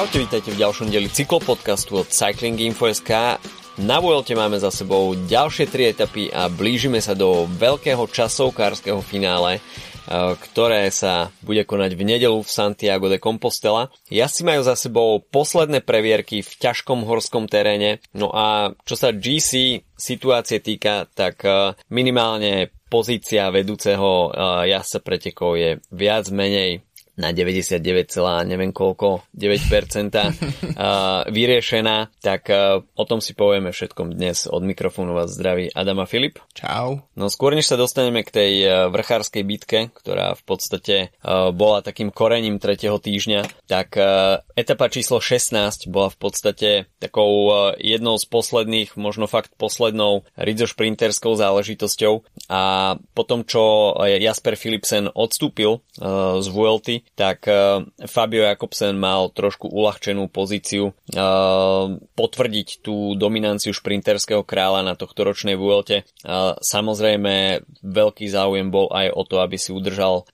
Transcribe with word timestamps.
Čaute, 0.00 0.16
vítajte 0.16 0.56
v 0.56 0.64
ďalšom 0.64 0.88
dieli 0.88 1.12
cyklopodcastu 1.12 2.00
od 2.00 2.08
Cycling 2.08 2.56
Info.sk. 2.56 3.36
Na 3.84 4.00
Vuelte 4.00 4.32
máme 4.32 4.56
za 4.56 4.72
sebou 4.72 5.12
ďalšie 5.12 5.68
tri 5.68 5.92
etapy 5.92 6.32
a 6.32 6.48
blížime 6.48 7.04
sa 7.04 7.12
do 7.12 7.44
veľkého 7.44 8.08
časovkárskeho 8.08 9.04
finále, 9.04 9.60
e, 9.60 9.62
ktoré 10.40 10.88
sa 10.88 11.28
bude 11.44 11.68
konať 11.68 12.00
v 12.00 12.16
nedelu 12.16 12.40
v 12.40 12.48
Santiago 12.48 13.12
de 13.12 13.20
Compostela. 13.20 13.92
Jazdci 14.08 14.40
majú 14.40 14.64
za 14.64 14.72
sebou 14.72 15.20
posledné 15.20 15.84
previerky 15.84 16.40
v 16.40 16.48
ťažkom 16.48 17.04
horskom 17.04 17.44
teréne, 17.44 18.00
no 18.16 18.32
a 18.32 18.72
čo 18.88 18.96
sa 18.96 19.12
GC 19.12 19.84
situácie 20.00 20.64
týka, 20.64 21.12
tak 21.12 21.44
e, 21.44 21.76
minimálne 21.92 22.72
pozícia 22.88 23.52
vedúceho 23.52 24.32
e, 24.32 24.72
jazdca 24.72 24.98
pretekov 25.04 25.60
je 25.60 25.76
viac 25.92 26.24
menej 26.32 26.88
na 27.20 27.36
99, 27.36 27.84
neviem 28.48 28.72
koľko, 28.72 29.28
9% 29.36 31.28
vyriešená, 31.28 31.96
tak 32.24 32.48
o 32.96 33.04
tom 33.04 33.20
si 33.20 33.36
povieme 33.36 33.70
všetkom 33.70 34.16
dnes. 34.16 34.48
Od 34.48 34.64
mikrofónu 34.64 35.12
vás 35.12 35.36
zdraví 35.36 35.68
Adama 35.76 36.08
Filip. 36.08 36.40
Čau. 36.56 37.04
No 37.12 37.28
skôr 37.28 37.52
než 37.52 37.68
sa 37.68 37.76
dostaneme 37.76 38.24
k 38.24 38.32
tej 38.32 38.52
vrchárskej 38.88 39.44
bitke, 39.44 39.92
ktorá 39.92 40.32
v 40.32 40.42
podstate 40.48 41.12
bola 41.52 41.84
takým 41.84 42.08
korením 42.08 42.56
tretieho 42.56 42.96
týždňa, 42.96 43.68
tak 43.68 44.00
etapa 44.56 44.88
číslo 44.88 45.20
16 45.20 45.92
bola 45.92 46.08
v 46.08 46.18
podstate 46.18 46.70
takou 46.96 47.52
jednou 47.76 48.16
z 48.16 48.24
posledných, 48.24 48.96
možno 48.96 49.28
fakt 49.28 49.52
poslednou 49.60 50.24
rizo 50.40 50.64
šprinterskou 50.64 51.36
záležitosťou 51.36 52.24
a 52.48 52.96
potom, 53.12 53.44
čo 53.44 53.92
Jasper 54.00 54.56
Philipsen 54.56 55.12
odstúpil 55.12 55.84
z 56.40 56.46
Vuelty, 56.48 57.02
tak 57.14 57.44
uh, 57.46 57.84
Fabio 58.08 58.48
Jakobsen 58.48 58.96
mal 58.96 59.28
trošku 59.28 59.68
uľahčenú 59.68 60.32
pozíciu 60.32 60.90
uh, 60.90 61.84
potvrdiť 62.16 62.80
tú 62.80 63.12
dominanciu 63.18 63.76
šprinterského 63.76 64.40
kráľa 64.40 64.86
na 64.86 64.94
tohto 64.96 65.28
ročnej 65.28 65.58
Vuelte. 65.58 66.08
Uh, 66.24 66.56
samozrejme, 66.64 67.60
veľký 67.84 68.26
záujem 68.30 68.72
bol 68.72 68.88
aj 68.88 69.12
o 69.12 69.22
to, 69.28 69.42
aby 69.42 69.56
si 69.60 69.72
udržal 69.74 70.24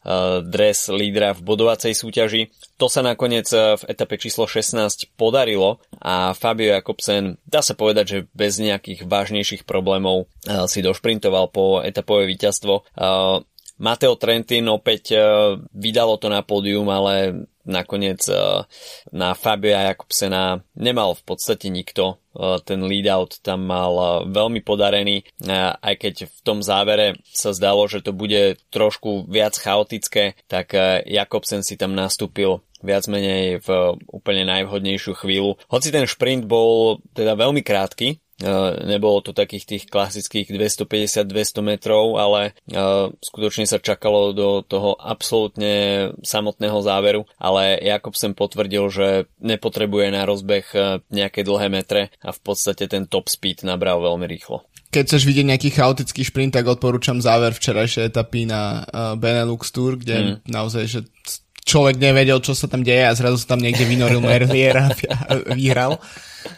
dres 0.46 0.86
lídra 0.90 1.34
v 1.34 1.44
bodovacej 1.44 1.92
súťaži. 1.94 2.48
To 2.78 2.86
sa 2.86 3.02
nakoniec 3.02 3.48
v 3.50 3.82
etape 3.88 4.20
číslo 4.20 4.46
16 4.46 5.16
podarilo 5.18 5.82
a 5.98 6.36
Fabio 6.36 6.74
Jakobsen, 6.74 7.40
dá 7.46 7.60
sa 7.64 7.74
povedať, 7.74 8.04
že 8.06 8.18
bez 8.36 8.60
nejakých 8.60 9.06
vážnejších 9.08 9.62
problémov 9.64 10.30
si 10.68 10.80
došprintoval 10.84 11.50
po 11.50 11.80
etapové 11.82 12.28
víťazstvo. 12.30 12.86
Mateo 13.76 14.16
Trentin 14.16 14.66
opäť 14.72 15.16
uh, 15.16 15.60
vydalo 15.76 16.16
to 16.16 16.32
na 16.32 16.40
pódium, 16.40 16.88
ale 16.88 17.44
nakoniec 17.66 18.22
uh, 18.30 18.64
na 19.12 19.34
Fabia 19.36 19.92
Jakobsena 19.92 20.64
nemal 20.78 21.12
v 21.18 21.22
podstate 21.28 21.68
nikto. 21.68 22.16
Uh, 22.32 22.56
ten 22.60 22.84
lead-out 22.84 23.40
tam 23.44 23.68
mal 23.68 24.24
veľmi 24.28 24.60
podarený, 24.60 25.24
aj 25.80 25.94
keď 25.96 26.14
v 26.28 26.38
tom 26.44 26.60
závere 26.60 27.16
sa 27.24 27.56
zdalo, 27.56 27.88
že 27.88 28.04
to 28.04 28.12
bude 28.16 28.60
trošku 28.68 29.24
viac 29.28 29.56
chaotické, 29.56 30.36
tak 30.44 30.76
Jakobsen 31.08 31.64
si 31.64 31.80
tam 31.80 31.96
nastúpil 31.96 32.60
viac 32.84 33.08
menej 33.08 33.64
v 33.64 33.96
úplne 34.12 34.44
najvhodnejšiu 34.44 35.16
chvíľu. 35.16 35.56
Hoci 35.72 35.88
ten 35.88 36.04
šprint 36.04 36.44
bol 36.44 37.00
teda 37.16 37.32
veľmi 37.34 37.64
krátky, 37.64 38.20
nebolo 38.84 39.24
to 39.24 39.32
takých 39.32 39.64
tých 39.64 39.84
klasických 39.88 40.52
250-200 40.52 41.64
metrov, 41.64 42.20
ale 42.20 42.52
skutočne 43.24 43.64
sa 43.64 43.80
čakalo 43.80 44.36
do 44.36 44.60
toho 44.60 44.92
absolútne 44.96 46.12
samotného 46.20 46.78
záveru, 46.84 47.22
ale 47.40 47.80
Jakobsen 47.80 48.36
potvrdil, 48.36 48.84
že 48.92 49.08
nepotrebuje 49.40 50.06
na 50.12 50.28
rozbeh 50.28 50.66
nejaké 51.08 51.40
dlhé 51.48 51.72
metre 51.72 52.12
a 52.20 52.30
v 52.32 52.40
podstate 52.44 52.84
ten 52.92 53.08
top 53.08 53.32
speed 53.32 53.64
nabral 53.64 54.04
veľmi 54.04 54.28
rýchlo. 54.28 54.68
Keď 54.86 55.02
chceš 55.12 55.28
vidieť 55.28 55.46
nejaký 55.52 55.68
chaotický 55.76 56.24
šprint, 56.24 56.56
tak 56.56 56.68
odporúčam 56.68 57.20
záver 57.20 57.52
včerajšej 57.52 58.16
etapy 58.16 58.48
na 58.48 58.84
Benelux 59.20 59.68
Tour, 59.68 60.00
kde 60.00 60.16
mm. 60.16 60.48
naozaj, 60.48 60.84
že 60.88 61.00
človek 61.66 61.98
nevedel, 61.98 62.38
čo 62.38 62.54
sa 62.54 62.70
tam 62.70 62.86
deje 62.86 63.02
a 63.02 63.12
zrazu 63.18 63.42
sa 63.42 63.58
tam 63.58 63.60
niekde 63.60 63.82
vynoril 63.82 64.22
Merlier 64.22 64.78
a 64.86 64.88
vyhral. 65.52 65.98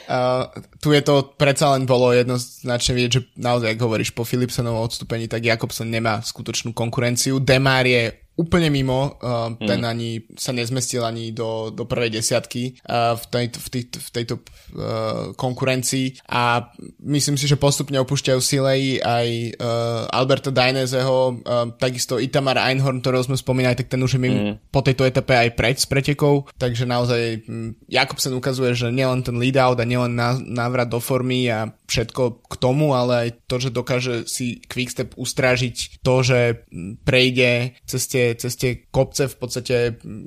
Uh, 0.05 0.53
tu 0.85 0.93
je 0.93 1.01
to 1.01 1.33
predsa 1.41 1.73
len 1.73 1.89
bolo 1.89 2.13
jednoznačne 2.13 2.93
vidieť, 2.93 3.13
že 3.17 3.25
naozaj, 3.41 3.73
ak 3.73 3.81
hovoríš 3.81 4.13
po 4.13 4.29
Philipsenovom 4.29 4.85
odstúpení, 4.85 5.25
tak 5.25 5.49
Jakobsen 5.49 5.89
nemá 5.89 6.21
skutočnú 6.21 6.77
konkurenciu. 6.77 7.41
Demar 7.41 7.89
je 7.89 8.13
úplne 8.39 8.71
mimo, 8.71 9.19
uh, 9.19 9.51
ten 9.59 9.83
mm. 9.83 9.91
ani 9.91 10.11
sa 10.39 10.55
nezmestil 10.55 11.03
ani 11.03 11.35
do, 11.35 11.75
do 11.75 11.91
prvej 11.91 12.15
desiatky 12.15 12.79
uh, 12.87 13.19
v, 13.19 13.25
tejto, 13.27 13.59
v, 13.59 13.69
tejto, 13.69 13.97
v 13.99 14.11
tejto 14.15 14.35
uh, 14.39 15.35
konkurencii 15.35 16.23
a 16.31 16.71
myslím 17.03 17.35
si, 17.35 17.51
že 17.51 17.59
postupne 17.59 17.99
opúšťajú 17.99 18.39
Silei 18.39 19.03
aj 19.03 19.59
uh, 19.59 20.07
Alberta 20.15 20.55
Dainezeho, 20.55 21.43
uh, 21.43 21.75
takisto 21.83 22.23
Itamar 22.23 22.63
Einhorn, 22.63 23.03
ktorého 23.03 23.27
sme 23.27 23.35
spomínali, 23.35 23.75
tak 23.75 23.91
ten 23.91 23.99
už 23.99 24.15
je 24.15 24.23
mm. 24.23 24.71
po 24.71 24.87
tejto 24.87 25.03
etape 25.03 25.35
aj 25.35 25.59
preč 25.59 25.83
s 25.83 25.91
pretekou, 25.91 26.47
takže 26.63 26.87
naozaj 26.87 27.43
um, 27.51 27.75
Jakobsen 27.91 28.39
ukazuje, 28.39 28.71
že 28.79 28.95
nielen 28.95 29.27
ten 29.27 29.35
lead 29.35 29.59
out 29.59 29.83
a 29.83 29.89
nielen 29.89 30.15
návrat 30.47 30.87
do 30.87 31.03
formy 31.03 31.51
a 31.51 31.75
všetko 31.91 32.47
k 32.47 32.55
tomu, 32.61 32.95
ale 32.95 33.13
aj 33.27 33.29
to, 33.51 33.57
že 33.59 33.75
dokáže 33.75 34.15
si 34.29 34.61
Quickstep 34.69 35.17
ustrážiť 35.19 36.05
to, 36.05 36.15
že 36.21 36.69
prejde 37.03 37.75
cez 37.89 38.03
tie 38.07 38.28
cez 38.37 38.53
tie 38.59 38.85
kopce 38.91 39.31
v 39.31 39.37
podstate 39.39 39.75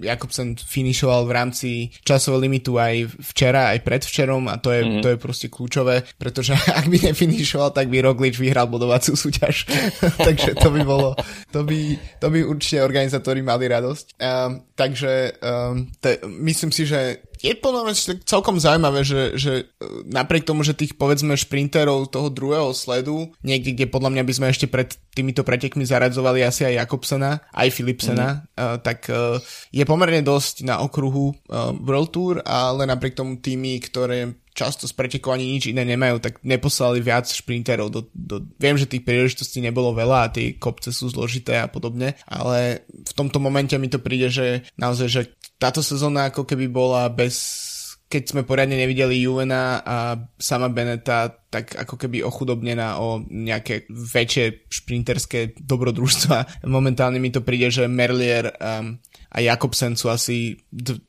Jakobsen 0.01 0.57
finišoval 0.57 1.27
v 1.27 1.35
rámci 1.35 1.69
časového 2.01 2.41
limitu 2.47 2.79
aj 2.81 3.11
včera, 3.21 3.75
aj 3.75 3.85
predvčerom 3.85 4.49
a 4.49 4.57
to 4.57 4.73
je, 4.73 4.81
mm-hmm. 4.81 5.03
to 5.03 5.07
je 5.13 5.17
proste 5.21 5.47
kľúčové, 5.51 6.07
pretože 6.17 6.57
ak 6.79 6.87
by 6.89 6.97
nefinišoval, 7.11 7.75
tak 7.75 7.91
by 7.91 8.01
Roglič 8.01 8.39
vyhral 8.41 8.65
bodovaciu 8.71 9.13
súťaž. 9.13 9.67
takže 10.27 10.57
to 10.57 10.69
by 10.73 10.81
bolo, 10.81 11.13
to 11.51 11.61
by, 11.61 11.99
to 12.17 12.27
by 12.31 12.39
určite 12.41 12.81
organizátori 12.81 13.45
mali 13.45 13.67
radosť. 13.67 14.05
Um, 14.17 14.65
takže 14.73 15.37
um, 15.43 15.91
te, 15.99 16.21
myslím 16.25 16.71
si, 16.71 16.87
že 16.87 17.30
je 17.41 17.53
podľa 17.57 17.81
mňa 17.89 17.95
celkom 18.23 18.61
zaujímavé, 18.61 19.01
že, 19.01 19.21
že 19.33 19.53
e, 19.61 19.63
napriek 20.05 20.45
tomu, 20.45 20.61
že 20.61 20.77
tých 20.77 20.93
povedzme 20.93 21.33
šprinterov 21.33 22.13
toho 22.13 22.29
druhého 22.29 22.69
sledu, 22.77 23.33
niekde, 23.41 23.73
kde 23.73 23.85
podľa 23.89 24.13
mňa 24.13 24.23
by 24.23 24.33
sme 24.33 24.47
ešte 24.53 24.69
pred 24.69 24.93
týmito 25.11 25.41
pretekmi 25.41 25.81
zaradzovali 25.81 26.45
asi 26.45 26.69
aj 26.69 26.85
Jakobsena, 26.85 27.41
aj 27.51 27.67
Philipsena, 27.73 28.27
mm. 28.29 28.41
uh, 28.55 28.77
tak 28.79 29.09
uh, 29.09 29.41
je 29.73 29.83
pomerne 29.83 30.21
dosť 30.21 30.63
na 30.63 30.79
okruhu 30.85 31.33
uh, 31.33 31.73
World 31.81 32.09
Tour, 32.13 32.35
ale 32.45 32.85
napriek 32.85 33.17
tomu 33.17 33.41
týmy, 33.41 33.81
ktoré 33.83 34.40
často 34.51 34.87
z 34.87 34.93
pretekov 34.95 35.35
ani 35.35 35.57
nič 35.57 35.71
iné 35.71 35.87
nemajú, 35.87 36.19
tak 36.19 36.43
neposlali 36.43 36.99
viac 36.99 37.27
šprinterov. 37.27 37.87
Do, 37.91 38.01
do, 38.11 38.43
viem, 38.59 38.75
že 38.75 38.89
tých 38.89 39.07
príležitostí 39.07 39.63
nebolo 39.63 39.95
veľa 39.95 40.19
a 40.27 40.31
tie 40.31 40.55
kopce 40.59 40.91
sú 40.91 41.07
zložité 41.07 41.59
a 41.59 41.71
podobne, 41.71 42.19
ale 42.27 42.83
v 42.89 43.13
tomto 43.15 43.39
momente 43.39 43.75
mi 43.79 43.87
to 43.87 44.03
príde, 44.03 44.27
že 44.27 44.67
naozaj, 44.75 45.07
že 45.07 45.21
táto 45.61 45.79
sezóna 45.79 46.33
ako 46.33 46.43
keby 46.43 46.67
bola 46.67 47.07
bez 47.07 47.69
keď 48.11 48.23
sme 48.27 48.43
poriadne 48.43 48.75
nevideli 48.75 49.23
Juvena 49.23 49.79
a 49.87 50.19
sama 50.35 50.67
Beneta, 50.67 51.31
tak 51.47 51.79
ako 51.79 51.95
keby 51.95 52.27
ochudobnená 52.27 52.99
o 52.99 53.23
nejaké 53.23 53.87
väčšie 53.87 54.67
šprinterské 54.67 55.55
dobrodružstva. 55.55 56.59
Momentálne 56.67 57.23
mi 57.23 57.31
to 57.31 57.39
príde, 57.39 57.71
že 57.71 57.87
Merlier 57.87 58.51
um, 58.51 58.99
a 59.31 59.39
Jakobsen 59.39 59.95
sú 59.95 60.11
asi 60.11 60.59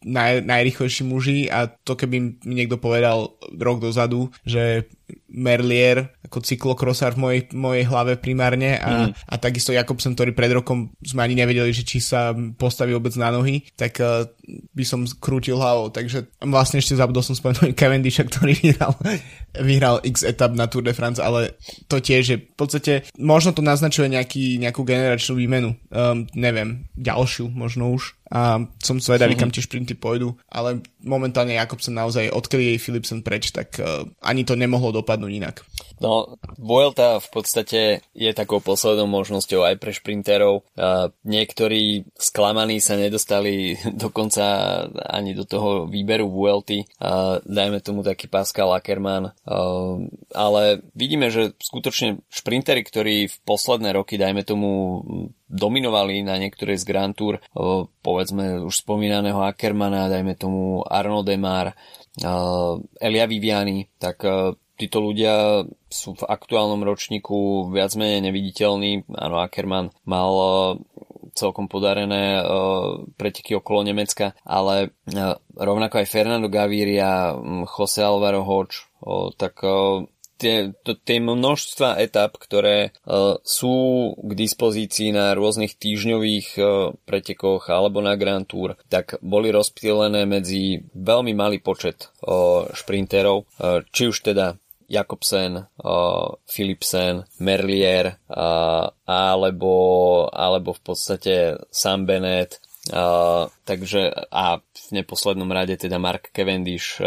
naj, 0.06 0.46
najrychlejší 0.46 1.02
muži 1.02 1.50
a 1.50 1.66
to 1.66 1.98
keby 1.98 2.38
mi 2.46 2.54
niekto 2.54 2.78
povedal 2.78 3.34
rok 3.58 3.82
dozadu, 3.82 4.30
že 4.46 4.86
Merlier 5.32 6.12
ako 6.32 6.40
cyklokrosár 6.40 7.12
v 7.16 7.20
mojej, 7.20 7.42
mojej 7.52 7.84
hlave 7.84 8.16
primárne 8.16 8.80
a, 8.80 9.12
mm. 9.12 9.28
a 9.28 9.34
takisto 9.36 9.76
Jakobsen, 9.76 10.16
ktorý 10.16 10.32
pred 10.32 10.48
rokom 10.48 10.96
sme 11.04 11.24
ani 11.28 11.36
nevedeli, 11.36 11.68
že 11.76 11.84
či 11.84 12.00
sa 12.00 12.32
postaví 12.56 12.96
vôbec 12.96 13.12
na 13.20 13.28
nohy, 13.28 13.60
tak 13.76 14.00
uh, 14.00 14.24
by 14.72 14.84
som 14.84 15.04
krútil 15.20 15.60
hlavou. 15.60 15.92
Takže 15.92 16.32
vlastne 16.40 16.80
ešte 16.80 16.96
zabudol 16.96 17.20
som 17.20 17.36
spomenúť 17.36 17.76
Cavendisha, 17.80 18.24
ktorý 18.24 18.56
vyhral, 18.56 18.96
vyhral 19.60 19.96
x 20.00 20.24
etap 20.24 20.56
na 20.56 20.68
Tour 20.72 20.88
de 20.88 20.96
France, 20.96 21.20
ale 21.20 21.60
to 21.84 22.00
tiež 22.00 22.24
je 22.24 22.38
v 22.40 22.56
podstate, 22.56 23.04
možno 23.20 23.52
to 23.52 23.60
naznačuje 23.60 24.08
nejaký, 24.08 24.56
nejakú 24.56 24.88
generačnú 24.88 25.36
výmenu. 25.36 25.76
Um, 25.92 26.24
neviem, 26.32 26.88
ďalšiu 26.96 27.52
možno 27.52 27.92
už 27.92 28.16
a 28.32 28.64
som 28.80 28.96
zvedavý, 28.96 29.36
kam 29.36 29.52
tie 29.52 29.60
šprinty 29.60 29.92
pôjdu, 29.92 30.32
ale 30.48 30.80
momentálne 31.04 31.52
Jakobsen 31.52 31.92
naozaj, 31.92 32.32
odkedy 32.32 32.72
jej 32.72 32.78
Philipsen 32.80 33.20
preč, 33.20 33.52
tak 33.52 33.76
uh, 33.76 34.08
ani 34.24 34.48
to 34.48 34.56
nemohlo 34.56 34.88
dopadnúť 34.88 35.32
inak. 35.36 35.60
No, 36.02 36.34
Vuelta 36.58 37.22
v 37.22 37.28
podstate 37.30 37.80
je 38.10 38.30
takou 38.34 38.58
poslednou 38.58 39.06
možnosťou 39.06 39.62
aj 39.62 39.78
pre 39.78 39.94
šprinterov. 39.94 40.66
Niektorí 41.22 42.10
sklamaní 42.18 42.82
sa 42.82 42.98
nedostali 42.98 43.78
dokonca 44.04 44.44
ani 45.06 45.38
do 45.38 45.46
toho 45.46 45.86
výberu 45.86 46.26
Vuelty. 46.26 46.82
Dajme 47.46 47.78
tomu 47.78 48.02
taký 48.02 48.26
Pascal 48.26 48.74
Ackermann. 48.74 49.30
Ale 50.34 50.62
vidíme, 50.98 51.30
že 51.30 51.54
skutočne 51.62 52.18
šprintery, 52.26 52.82
ktorí 52.82 53.30
v 53.30 53.36
posledné 53.46 53.94
roky, 53.94 54.18
dajme 54.18 54.42
tomu, 54.42 55.00
dominovali 55.52 56.24
na 56.24 56.40
niektorej 56.40 56.80
z 56.80 56.88
Grand 56.88 57.12
Tour, 57.12 57.36
povedzme 58.00 58.64
už 58.64 58.72
spomínaného 58.72 59.44
Ackermana, 59.44 60.08
dajme 60.08 60.32
tomu 60.34 60.80
Arno 60.88 61.20
Demar, 61.20 61.76
Elia 62.96 63.26
Viviani, 63.28 63.84
tak 64.00 64.24
títo 64.82 64.98
ľudia 64.98 65.62
sú 65.86 66.18
v 66.18 66.26
aktuálnom 66.26 66.82
ročníku 66.82 67.70
viac 67.70 67.94
menej 67.94 68.26
neviditeľní. 68.26 69.06
Áno, 69.14 69.38
Ackermann 69.38 69.94
mal 70.02 70.32
uh, 70.34 70.52
celkom 71.38 71.70
podarené 71.70 72.42
uh, 72.42 73.06
preteky 73.14 73.54
okolo 73.54 73.86
Nemecka, 73.86 74.34
ale 74.42 74.90
uh, 75.14 75.38
rovnako 75.54 76.02
aj 76.02 76.10
Fernando 76.10 76.50
Gaviria, 76.50 77.38
Jose 77.70 78.02
Alvaro 78.02 78.42
Hoč, 78.42 78.90
tak 79.38 79.58
tie, 80.42 80.74
to, 80.82 80.98
tie 80.98 81.22
množstva 81.22 82.02
etap, 82.02 82.34
ktoré 82.34 82.90
uh, 83.06 83.38
sú 83.46 83.74
k 84.18 84.32
dispozícii 84.34 85.14
na 85.14 85.38
rôznych 85.38 85.78
týždňových 85.78 86.48
uh, 86.58 86.90
pretekoch 87.06 87.70
alebo 87.70 88.02
na 88.02 88.18
Grand 88.18 88.42
Tour, 88.42 88.74
tak 88.90 89.22
boli 89.22 89.54
rozptýlené 89.54 90.26
medzi 90.26 90.82
veľmi 90.98 91.30
malý 91.38 91.62
počet 91.62 92.10
uh, 92.26 92.66
šprinterov, 92.74 93.46
uh, 93.46 93.86
či 93.94 94.10
už 94.10 94.18
teda 94.34 94.58
Jakobsen, 94.92 95.64
uh, 95.80 96.36
Philipsen, 96.44 97.24
Merlier 97.40 98.20
alebo, 99.08 99.72
alebo 100.28 100.70
v 100.76 100.82
podstate 100.84 101.56
Sam 101.72 102.04
Bennett 102.04 102.60
takže 103.64 104.10
a 104.28 104.58
v 104.58 104.88
neposlednom 104.90 105.46
rade 105.54 105.78
teda 105.78 106.02
Mark 106.02 106.34
Cavendish, 106.34 106.98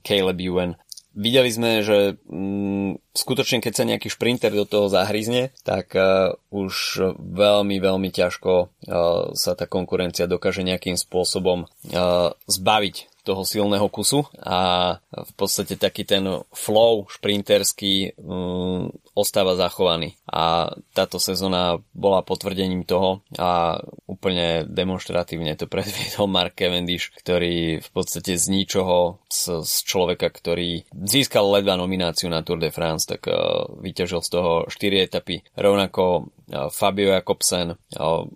Caleb 0.00 0.40
Ewan. 0.40 0.80
Videli 1.10 1.50
sme, 1.50 1.82
že 1.82 2.22
um, 2.30 2.94
skutočne 3.10 3.58
keď 3.58 3.72
sa 3.74 3.82
nejaký 3.82 4.06
šprinter 4.06 4.54
do 4.54 4.62
toho 4.62 4.86
zahryzne, 4.86 5.50
tak 5.66 5.90
uh, 5.98 6.38
už 6.54 7.02
veľmi, 7.18 7.82
veľmi 7.82 8.14
ťažko 8.14 8.52
uh, 8.54 9.34
sa 9.34 9.58
tá 9.58 9.66
konkurencia 9.66 10.30
dokáže 10.30 10.62
nejakým 10.62 10.94
spôsobom 10.94 11.66
uh, 11.66 12.30
zbaviť 12.46 13.09
toho 13.22 13.42
silného 13.44 13.86
kusu 13.92 14.24
a 14.40 14.96
v 15.10 15.32
podstate 15.36 15.76
taký 15.76 16.02
ten 16.08 16.24
flow 16.50 17.06
šprinterský 17.10 18.16
um, 18.18 18.90
ostáva 19.14 19.54
zachovaný. 19.54 20.16
A 20.30 20.72
táto 20.94 21.20
sezóna 21.20 21.82
bola 21.92 22.24
potvrdením 22.24 22.86
toho 22.86 23.20
a 23.36 23.78
úplne 24.06 24.64
demonstratívne 24.66 25.58
to 25.58 25.66
predviedol 25.66 26.30
Mark 26.36 26.56
Cavendish, 26.56 27.12
ktorý 27.20 27.82
v 27.84 27.90
podstate 27.92 28.38
z 28.40 28.46
ničoho, 28.48 29.20
z, 29.28 29.62
z 29.66 29.74
človeka, 29.84 30.32
ktorý 30.32 30.88
získal 30.90 31.46
ledva 31.50 31.76
nomináciu 31.76 32.30
na 32.32 32.40
Tour 32.40 32.62
de 32.62 32.72
France, 32.72 33.06
tak 33.06 33.28
uh, 33.28 33.68
vyťažil 33.78 34.20
z 34.24 34.30
toho 34.30 34.50
4 34.66 35.06
etapy. 35.06 35.42
Rovnako 35.54 36.32
Fabio 36.74 37.14
Jakobsen. 37.14 37.78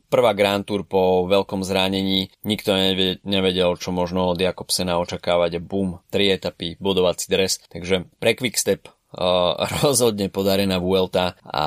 Prvá 0.06 0.32
Grand 0.38 0.62
Tour 0.62 0.86
po 0.86 1.26
veľkom 1.26 1.66
zranení, 1.66 2.30
nikto 2.46 2.70
nevedel, 3.26 3.74
čo 3.74 3.90
možno 3.90 4.30
od 4.30 4.38
Jakobsena 4.38 4.73
očakávať. 4.82 5.62
Bum, 5.62 6.02
tri 6.10 6.34
etapy, 6.34 6.74
bodovací 6.82 7.30
dres. 7.30 7.62
Takže 7.70 8.10
pre 8.18 8.34
Quickstep 8.34 8.90
rozhodne 9.82 10.28
podarená 10.28 10.78
Vuelta 10.82 11.38
a 11.44 11.64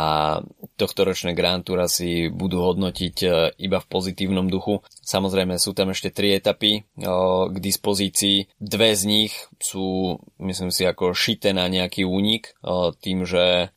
tohto 0.77 1.07
ročné 1.07 1.33
Grand 1.33 1.65
Tour 1.65 1.89
si 1.89 2.29
budú 2.29 2.61
hodnotiť 2.61 3.15
e, 3.23 3.27
iba 3.65 3.81
v 3.81 3.89
pozitívnom 3.89 4.51
duchu. 4.51 4.83
Samozrejme 5.01 5.57
sú 5.57 5.73
tam 5.73 5.89
ešte 5.91 6.13
tri 6.13 6.37
etapy 6.37 6.85
k 7.47 7.57
dispozícii. 7.57 8.59
Dve 8.59 8.93
z 8.93 9.03
nich 9.07 9.33
sú, 9.57 10.19
myslím 10.37 10.69
si, 10.69 10.85
ako 10.85 11.15
šité 11.17 11.55
na 11.55 11.65
nejaký 11.71 12.03
únik, 12.03 12.53
tým, 12.99 13.23
že 13.23 13.71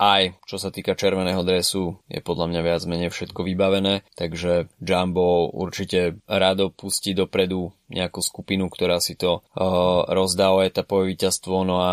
aj 0.00 0.22
čo 0.48 0.56
sa 0.56 0.72
týka 0.72 0.96
červeného 0.96 1.44
dresu 1.44 2.00
je 2.08 2.24
podľa 2.24 2.48
mňa 2.48 2.60
viac 2.64 2.82
menej 2.88 3.10
všetko 3.12 3.44
vybavené, 3.44 4.02
takže 4.16 4.72
Jumbo 4.80 5.52
určite 5.52 6.18
rado 6.24 6.72
pustí 6.72 7.12
dopredu 7.12 7.76
nejakú 7.92 8.24
skupinu, 8.24 8.72
ktorá 8.72 8.98
si 8.98 9.14
to 9.14 9.44
rozdá 10.08 10.56
o 10.56 10.64
etapové 10.64 11.12
víťazstvo, 11.12 11.68
no 11.68 11.84
a 11.84 11.90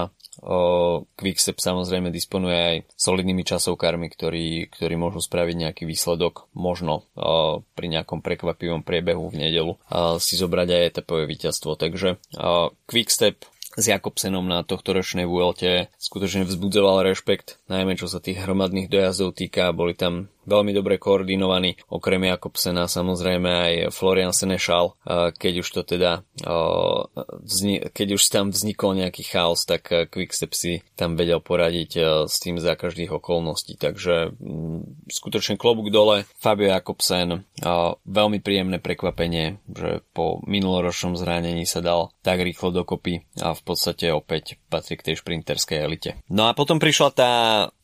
Quickstep 1.19 1.59
samozrejme 1.59 2.09
disponuje 2.15 2.55
aj 2.55 2.77
solidnými 2.95 3.43
časovkármi, 3.43 4.07
ktorí, 4.07 4.71
ktorí 4.71 4.95
môžu 4.95 5.19
spraviť 5.19 5.55
nejaký 5.55 5.83
výsledok, 5.83 6.47
možno 6.55 7.05
pri 7.75 7.87
nejakom 7.91 8.23
prekvapivom 8.23 8.87
priebehu 8.87 9.27
v 9.27 9.39
nedelu 9.47 9.73
si 10.23 10.39
zobrať 10.39 10.67
aj 10.71 10.87
etapové 10.95 11.27
víťazstvo. 11.27 11.75
Takže 11.75 12.23
Quickstep 12.87 13.43
s 13.77 13.85
Jakobsenom 13.85 14.43
na 14.49 14.65
tohto 14.65 14.97
ročnej 14.97 15.29
Vuelte 15.29 15.93
skutočne 16.01 16.43
vzbudzoval 16.43 17.05
rešpekt, 17.05 17.61
najmä 17.69 17.95
čo 17.95 18.09
sa 18.09 18.17
tých 18.17 18.41
hromadných 18.41 18.89
dojazdov 18.89 19.37
týka. 19.37 19.69
Boli 19.71 19.93
tam 19.93 20.33
veľmi 20.49 20.73
dobre 20.73 20.97
koordinovaní, 20.97 21.77
okrem 21.93 22.25
Jakobsena 22.25 22.89
samozrejme 22.89 23.49
aj 23.49 23.73
Florian 23.93 24.33
Senešal, 24.33 24.97
keď 25.37 25.53
už 25.61 25.67
to 25.69 25.81
teda 25.85 26.25
keď 27.93 28.07
už 28.17 28.23
tam 28.33 28.49
vznikol 28.49 28.97
nejaký 28.97 29.21
chaos, 29.29 29.61
tak 29.69 30.09
Quickstep 30.09 30.57
si 30.57 30.81
tam 30.97 31.13
vedel 31.13 31.37
poradiť 31.39 32.25
s 32.25 32.35
tým 32.41 32.57
za 32.57 32.73
každých 32.73 33.13
okolností, 33.21 33.77
takže 33.77 34.33
skutočne 35.11 35.61
klobúk 35.61 35.93
dole, 35.93 36.25
Fabio 36.41 36.73
Jakobsen, 36.73 37.45
veľmi 38.07 38.39
príjemné 38.41 38.81
prekvapenie, 38.81 39.61
že 39.69 40.01
po 40.15 40.41
minuloročnom 40.49 41.13
zranení 41.13 41.67
sa 41.69 41.83
dal 41.83 42.09
tak 42.25 42.41
rýchlo 42.41 42.71
dokopy 42.73 43.27
a 43.43 43.53
v 43.53 43.61
podstate 43.61 44.09
opäť 44.09 44.57
patrí 44.71 44.95
k 44.95 45.11
tej 45.11 45.15
šprinterskej 45.21 45.77
elite. 45.83 46.11
No 46.31 46.47
a 46.47 46.55
potom 46.55 46.79
prišla 46.79 47.09
tá, 47.13 47.31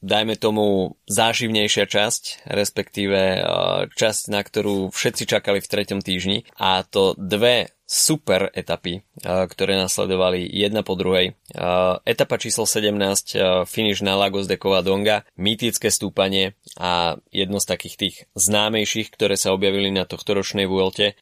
dajme 0.06 0.38
tomu, 0.38 0.96
záživnejšia 1.10 1.90
časť, 1.90 2.46
respektíve 2.46 3.20
eh, 3.20 3.44
časť, 3.90 4.22
na 4.30 4.46
ktorú 4.46 4.94
všetci 4.94 5.26
čakali 5.26 5.58
v 5.60 5.72
treťom 5.74 6.00
týždni 6.06 6.46
a 6.62 6.86
to 6.86 7.18
dve 7.18 7.74
super 7.90 8.54
etapy, 8.54 9.02
eh, 9.02 9.46
ktoré 9.50 9.74
nasledovali 9.82 10.46
jedna 10.46 10.86
po 10.86 10.94
druhej. 10.94 11.34
Eh, 11.34 11.94
etapa 12.06 12.38
číslo 12.38 12.70
17, 12.70 13.66
finish 13.66 14.06
na 14.06 14.14
Lagos 14.14 14.46
de 14.46 14.62
Covadonga, 14.62 15.26
mýtické 15.42 15.90
stúpanie 15.90 16.54
a 16.78 17.18
jedno 17.34 17.58
z 17.58 17.66
takých 17.66 17.96
tých 17.98 18.16
známejších, 18.38 19.10
ktoré 19.10 19.34
sa 19.34 19.58
objavili 19.58 19.90
na 19.90 20.06
tohto 20.06 20.38
ročnej 20.38 20.70
Vuelte. 20.70 21.18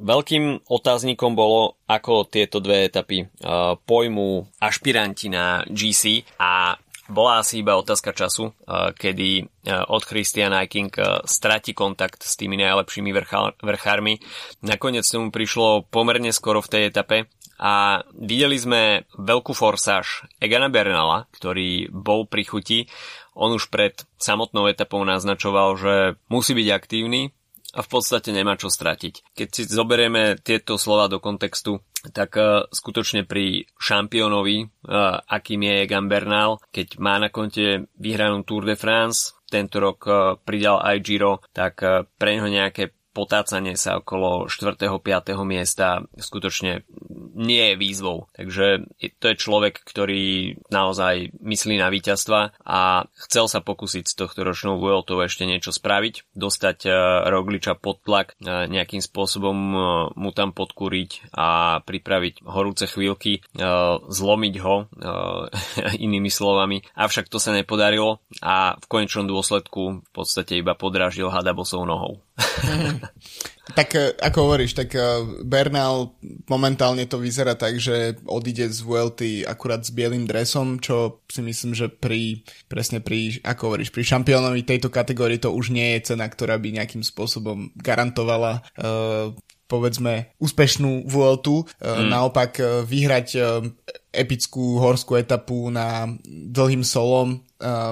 Veľkým 0.00 0.64
otáznikom 0.64 1.36
bolo, 1.36 1.76
ako 1.84 2.24
tieto 2.24 2.56
dve 2.56 2.88
etapy 2.88 3.28
pojmú 3.84 4.48
ašpiranti 4.56 5.28
na 5.28 5.60
GC 5.68 6.24
a 6.40 6.80
bola 7.10 7.42
asi 7.42 7.60
iba 7.60 7.74
otázka 7.74 8.14
času, 8.14 8.54
kedy 8.94 9.50
od 9.90 10.02
Christian 10.06 10.54
Eiking 10.54 10.94
stratí 11.26 11.74
kontakt 11.74 12.22
s 12.22 12.38
tými 12.38 12.56
najlepšími 12.56 13.10
vrchármi. 13.60 14.22
Nakoniec 14.62 15.04
tomu 15.04 15.34
prišlo 15.34 15.90
pomerne 15.90 16.30
skoro 16.30 16.62
v 16.62 16.70
tej 16.70 16.82
etape 16.88 17.26
a 17.60 18.06
videli 18.16 18.56
sme 18.56 19.04
veľkú 19.18 19.52
forsáž 19.52 20.24
Egana 20.40 20.72
Bernala, 20.72 21.28
ktorý 21.34 21.92
bol 21.92 22.24
pri 22.24 22.48
chuti. 22.48 22.88
On 23.36 23.52
už 23.52 23.68
pred 23.68 24.00
samotnou 24.16 24.70
etapou 24.70 25.04
naznačoval, 25.04 25.76
že 25.76 25.94
musí 26.32 26.56
byť 26.56 26.68
aktívny, 26.72 27.34
a 27.70 27.86
v 27.86 28.02
podstate 28.02 28.34
nemá 28.34 28.58
čo 28.58 28.66
stratiť. 28.66 29.30
Keď 29.30 29.48
si 29.54 29.62
zoberieme 29.70 30.34
tieto 30.42 30.74
slova 30.74 31.06
do 31.06 31.22
kontextu, 31.22 31.78
tak 32.08 32.30
uh, 32.40 32.64
skutočne 32.72 33.28
pri 33.28 33.68
šampiónovi, 33.76 34.64
uh, 34.64 35.20
akým 35.20 35.60
je 35.68 35.74
Egan 35.84 36.08
Bernal, 36.08 36.60
keď 36.72 36.96
má 36.96 37.20
na 37.20 37.28
konte 37.28 37.92
vyhranú 38.00 38.44
Tour 38.44 38.64
de 38.64 38.76
France, 38.76 39.36
tento 39.50 39.82
rok 39.82 39.98
uh, 40.08 40.16
pridal 40.40 40.80
aj 40.80 40.96
Giro, 41.04 41.44
tak 41.52 41.82
pre 42.16 42.30
neho 42.38 42.48
nejaké 42.48 42.99
potácanie 43.12 43.74
sa 43.74 43.98
okolo 43.98 44.46
4. 44.46 44.76
5. 44.76 45.34
miesta 45.42 46.06
skutočne 46.14 46.86
nie 47.40 47.72
je 47.72 47.80
výzvou. 47.80 48.28
Takže 48.36 48.84
to 49.18 49.24
je 49.32 49.40
človek, 49.40 49.80
ktorý 49.80 50.56
naozaj 50.68 51.32
myslí 51.40 51.80
na 51.80 51.88
víťazstva 51.88 52.60
a 52.60 53.08
chcel 53.26 53.48
sa 53.48 53.64
pokúsiť 53.64 54.04
s 54.04 54.14
tohto 54.14 54.44
ročnou 54.44 54.76
Vueltou 54.76 55.24
ešte 55.24 55.48
niečo 55.48 55.72
spraviť, 55.72 56.36
dostať 56.36 56.78
e, 56.86 56.90
Rogliča 57.32 57.80
pod 57.80 58.04
tlak, 58.04 58.36
e, 58.38 58.68
nejakým 58.68 59.00
spôsobom 59.00 59.56
e, 59.56 59.78
mu 60.14 60.30
tam 60.36 60.52
podkúriť 60.52 61.32
a 61.32 61.80
pripraviť 61.80 62.44
horúce 62.44 62.84
chvíľky, 62.90 63.42
zlomiť 64.10 64.54
ho 64.62 64.90
inými 66.06 66.30
slovami. 66.30 66.82
Avšak 66.96 67.32
to 67.32 67.40
sa 67.40 67.54
nepodarilo 67.56 68.20
a 68.44 68.76
v 68.76 68.86
konečnom 68.86 69.26
dôsledku 69.28 70.04
v 70.04 70.10
podstate 70.12 70.60
iba 70.60 70.76
podrážil 70.76 71.32
hada 71.32 71.52
bosou 71.56 71.84
nohou. 71.86 72.20
Tak 73.70 73.94
e, 73.94 74.18
ako 74.18 74.38
hovoríš, 74.50 74.74
tak 74.74 74.94
e, 74.94 75.02
Bernal 75.46 76.14
momentálne 76.50 77.06
to 77.06 77.22
vyzerá 77.22 77.54
tak, 77.54 77.78
že 77.78 78.18
odíde 78.26 78.66
z 78.66 78.82
VLT 78.82 79.20
akurát 79.46 79.86
s 79.86 79.94
bielým 79.94 80.26
dresom, 80.26 80.82
čo 80.82 81.22
si 81.30 81.38
myslím, 81.42 81.74
že 81.74 81.86
pri, 81.86 82.42
presne 82.66 82.98
pri, 82.98 83.38
ako 83.46 83.70
hovoríš, 83.70 83.94
pri 83.94 84.02
šampiónovi 84.02 84.66
tejto 84.66 84.90
kategórii 84.90 85.38
to 85.38 85.54
už 85.54 85.70
nie 85.70 85.94
je 85.98 86.14
cena, 86.14 86.26
ktorá 86.26 86.58
by 86.58 86.82
nejakým 86.82 87.06
spôsobom 87.06 87.70
garantovala 87.78 88.66
uh, 88.82 89.30
povedzme 89.70 90.34
úspešnú 90.42 91.06
Vueltu, 91.06 91.62
mm. 91.78 92.10
naopak 92.10 92.58
vyhrať 92.90 93.38
epickú 94.10 94.82
horskú 94.82 95.14
etapu 95.14 95.70
na 95.70 96.10
dlhým 96.26 96.82
solom 96.82 97.38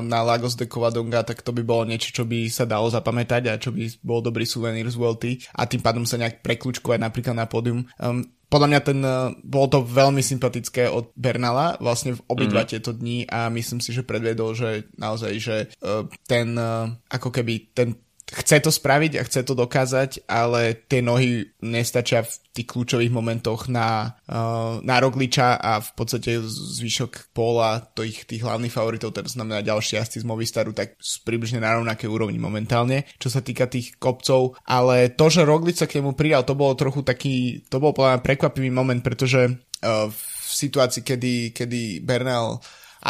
na 0.03 0.21
Lagos 0.25 0.57
de 0.57 0.65
Covadonga, 0.65 1.23
tak 1.23 1.45
to 1.45 1.53
by 1.53 1.61
bolo 1.61 1.85
niečo, 1.85 2.11
čo 2.11 2.25
by 2.25 2.49
sa 2.49 2.65
dalo 2.65 2.89
zapamätať 2.89 3.43
a 3.53 3.61
čo 3.61 3.71
by 3.71 3.85
bol 4.01 4.25
dobrý 4.25 4.49
suvenír 4.49 4.89
z 4.89 4.97
Vuelty 4.97 5.33
a 5.53 5.69
tým 5.69 5.85
pádom 5.85 6.09
sa 6.09 6.17
nejak 6.17 6.41
prekľúčkovať 6.41 6.99
napríklad 6.99 7.37
na 7.37 7.45
pódium. 7.45 7.85
Um, 8.01 8.25
podľa 8.49 8.69
mňa 8.73 8.81
ten, 8.81 8.99
uh, 9.05 9.29
bolo 9.45 9.67
to 9.69 9.79
veľmi 9.85 10.25
sympatické 10.25 10.89
od 10.89 11.13
Bernala 11.13 11.77
vlastne 11.85 12.17
v 12.17 12.25
obidva 12.33 12.65
mm. 12.65 12.69
tieto 12.73 12.97
dní 12.97 13.29
a 13.29 13.53
myslím 13.53 13.85
si, 13.85 13.93
že 13.93 14.09
predvedol, 14.09 14.57
že 14.57 14.89
naozaj, 14.97 15.33
že 15.37 15.57
uh, 15.85 16.09
ten 16.25 16.57
uh, 16.57 16.89
ako 17.13 17.29
keby 17.29 17.77
ten 17.77 17.93
chce 18.29 18.61
to 18.61 18.69
spraviť 18.69 19.13
a 19.17 19.27
chce 19.27 19.41
to 19.41 19.57
dokázať, 19.57 20.29
ale 20.29 20.77
tie 20.85 21.01
nohy 21.01 21.49
nestačia 21.65 22.25
v 22.25 22.33
tých 22.53 22.69
kľúčových 22.69 23.13
momentoch 23.13 23.73
na, 23.73 24.21
uh, 24.29 24.85
na 24.85 25.01
Rogliča 25.01 25.57
a 25.57 25.81
v 25.81 25.91
podstate 25.97 26.43
zvyšok 26.45 27.33
pola 27.33 27.81
tých, 27.97 28.29
tých 28.29 28.45
hlavných 28.45 28.75
favoritov, 28.75 29.17
to 29.17 29.25
znamená 29.25 29.65
ďalší 29.65 29.97
jazdci 29.97 30.21
z 30.21 30.29
Movistaru, 30.29 30.77
tak 30.77 31.01
sú 31.01 31.25
približne 31.25 31.65
na 31.65 31.81
rovnaké 31.81 32.05
úrovni 32.05 32.37
momentálne, 32.37 33.09
čo 33.17 33.33
sa 33.33 33.41
týka 33.41 33.65
tých 33.71 33.97
kopcov, 33.97 34.61
ale 34.69 35.09
to, 35.15 35.27
že 35.33 35.49
Roglič 35.49 35.81
sa 35.81 35.89
k 35.89 36.03
nemu 36.03 36.13
prijal, 36.13 36.45
to 36.45 36.59
bolo 36.59 36.77
trochu 36.77 37.01
taký, 37.01 37.65
to 37.73 37.81
bol 37.81 37.97
podľa 37.97 38.19
mňa 38.19 38.27
prekvapivý 38.27 38.69
moment, 38.69 39.01
pretože 39.01 39.49
uh, 39.49 40.11
v 40.13 40.21
situácii, 40.53 41.01
kedy, 41.01 41.35
kedy 41.57 42.05
Bernal 42.05 42.61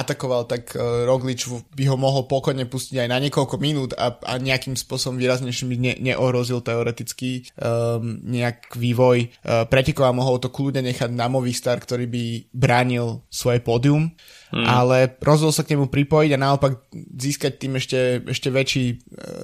atakoval, 0.00 0.46
tak 0.46 0.74
uh, 0.74 1.04
Roglič 1.04 1.50
by 1.74 1.84
ho 1.90 1.96
mohol 1.98 2.30
pokojne 2.30 2.64
pustiť 2.70 3.04
aj 3.04 3.08
na 3.10 3.18
niekoľko 3.18 3.56
minút 3.58 3.90
a, 3.98 4.14
a 4.14 4.38
nejakým 4.38 4.78
spôsobom 4.78 5.18
výraznejším 5.18 5.68
by 5.74 5.76
ne, 5.76 5.92
neohrozil 6.12 6.62
teoreticky 6.62 7.48
um, 7.58 8.22
nejak 8.22 8.78
vývoj. 8.78 9.28
Uh, 9.42 9.66
pretekov 9.66 10.06
a 10.06 10.16
mohol 10.16 10.38
to 10.38 10.54
kľudne 10.54 10.86
nechať 10.86 11.10
na 11.10 11.26
Movistar, 11.26 11.82
ktorý 11.82 12.06
by 12.06 12.24
bránil 12.54 13.26
svoje 13.28 13.58
pódium 13.60 14.14
hmm. 14.52 14.66
ale 14.66 15.16
rozhodol 15.22 15.54
sa 15.54 15.64
k 15.64 15.76
nemu 15.76 15.88
pripojiť 15.88 16.30
a 16.34 16.42
naopak 16.42 16.90
získať 16.92 17.52
tým 17.60 17.78
ešte, 17.78 18.00
ešte 18.26 18.48
väčší 18.50 18.84
e, 18.90 18.96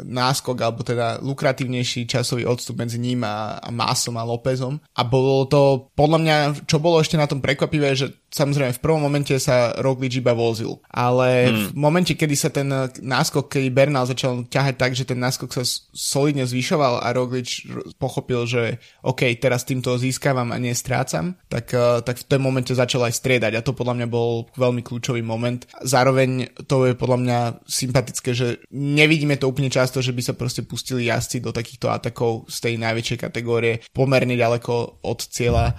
náskok 0.05 0.57
alebo 0.61 0.83
teda 0.83 1.23
lukratívnejší 1.23 2.05
časový 2.11 2.45
odstup 2.45 2.81
medzi 2.81 3.01
ním 3.01 3.25
a, 3.25 3.57
a 3.63 3.69
Másom 3.73 4.19
a 4.21 4.25
Lópezom. 4.27 4.83
A 4.99 5.03
bolo 5.07 5.47
to, 5.49 5.89
podľa 5.97 6.19
mňa, 6.21 6.37
čo 6.69 6.83
bolo 6.83 7.01
ešte 7.01 7.17
na 7.17 7.31
tom 7.31 7.39
prekvapivé, 7.39 7.95
že 7.95 8.13
samozrejme 8.35 8.75
v 8.75 8.83
prvom 8.83 8.99
momente 8.99 9.31
sa 9.39 9.79
Roglič 9.79 10.19
iba 10.19 10.35
vozil, 10.35 10.83
ale 10.91 11.47
hmm. 11.47 11.67
v 11.71 11.79
momente, 11.79 12.13
kedy 12.19 12.35
sa 12.35 12.51
ten 12.51 12.67
náskok, 12.99 13.47
kedy 13.47 13.71
Bernal 13.71 14.11
začal 14.11 14.43
ťahať 14.51 14.75
tak, 14.75 14.93
že 14.99 15.07
ten 15.07 15.23
náskok 15.23 15.55
sa 15.55 15.63
solidne 15.95 16.43
zvyšoval 16.43 16.99
a 16.99 17.09
Roglič 17.15 17.71
pochopil, 18.03 18.43
že 18.51 18.83
OK, 19.07 19.23
teraz 19.39 19.63
týmto 19.63 19.95
získavam 19.95 20.51
a 20.51 20.59
nestrácam, 20.59 21.39
tak, 21.47 21.71
e, 21.71 22.03
tak 22.03 22.19
v 22.19 22.27
tom 22.27 22.43
momente 22.43 22.75
začal 22.75 23.07
aj 23.07 23.15
striedať 23.15 23.55
a 23.55 23.65
to 23.65 23.71
podľa 23.71 24.03
mňa 24.03 24.09
bol 24.11 24.51
veľmi 24.59 24.83
kľúčový 24.83 24.94
moment. 25.25 25.65
Zároveň 25.83 26.53
to 26.69 26.91
je 26.91 26.95
podľa 26.95 27.19
mňa 27.21 27.39
sympatické, 27.65 28.31
že 28.37 28.61
nevidíme 28.75 29.39
to 29.41 29.49
úplne 29.49 29.73
často, 29.73 30.03
že 30.05 30.13
by 30.13 30.23
sa 30.23 30.35
proste 30.35 30.67
pustili 30.67 31.09
jazdci 31.09 31.41
do 31.41 31.55
takýchto 31.55 31.89
atakov 31.89 32.47
z 32.51 32.57
tej 32.71 32.75
najväčšej 32.83 33.19
kategórie 33.19 33.81
pomerne 33.95 34.35
ďaleko 34.37 35.05
od 35.07 35.21
cieľa 35.25 35.75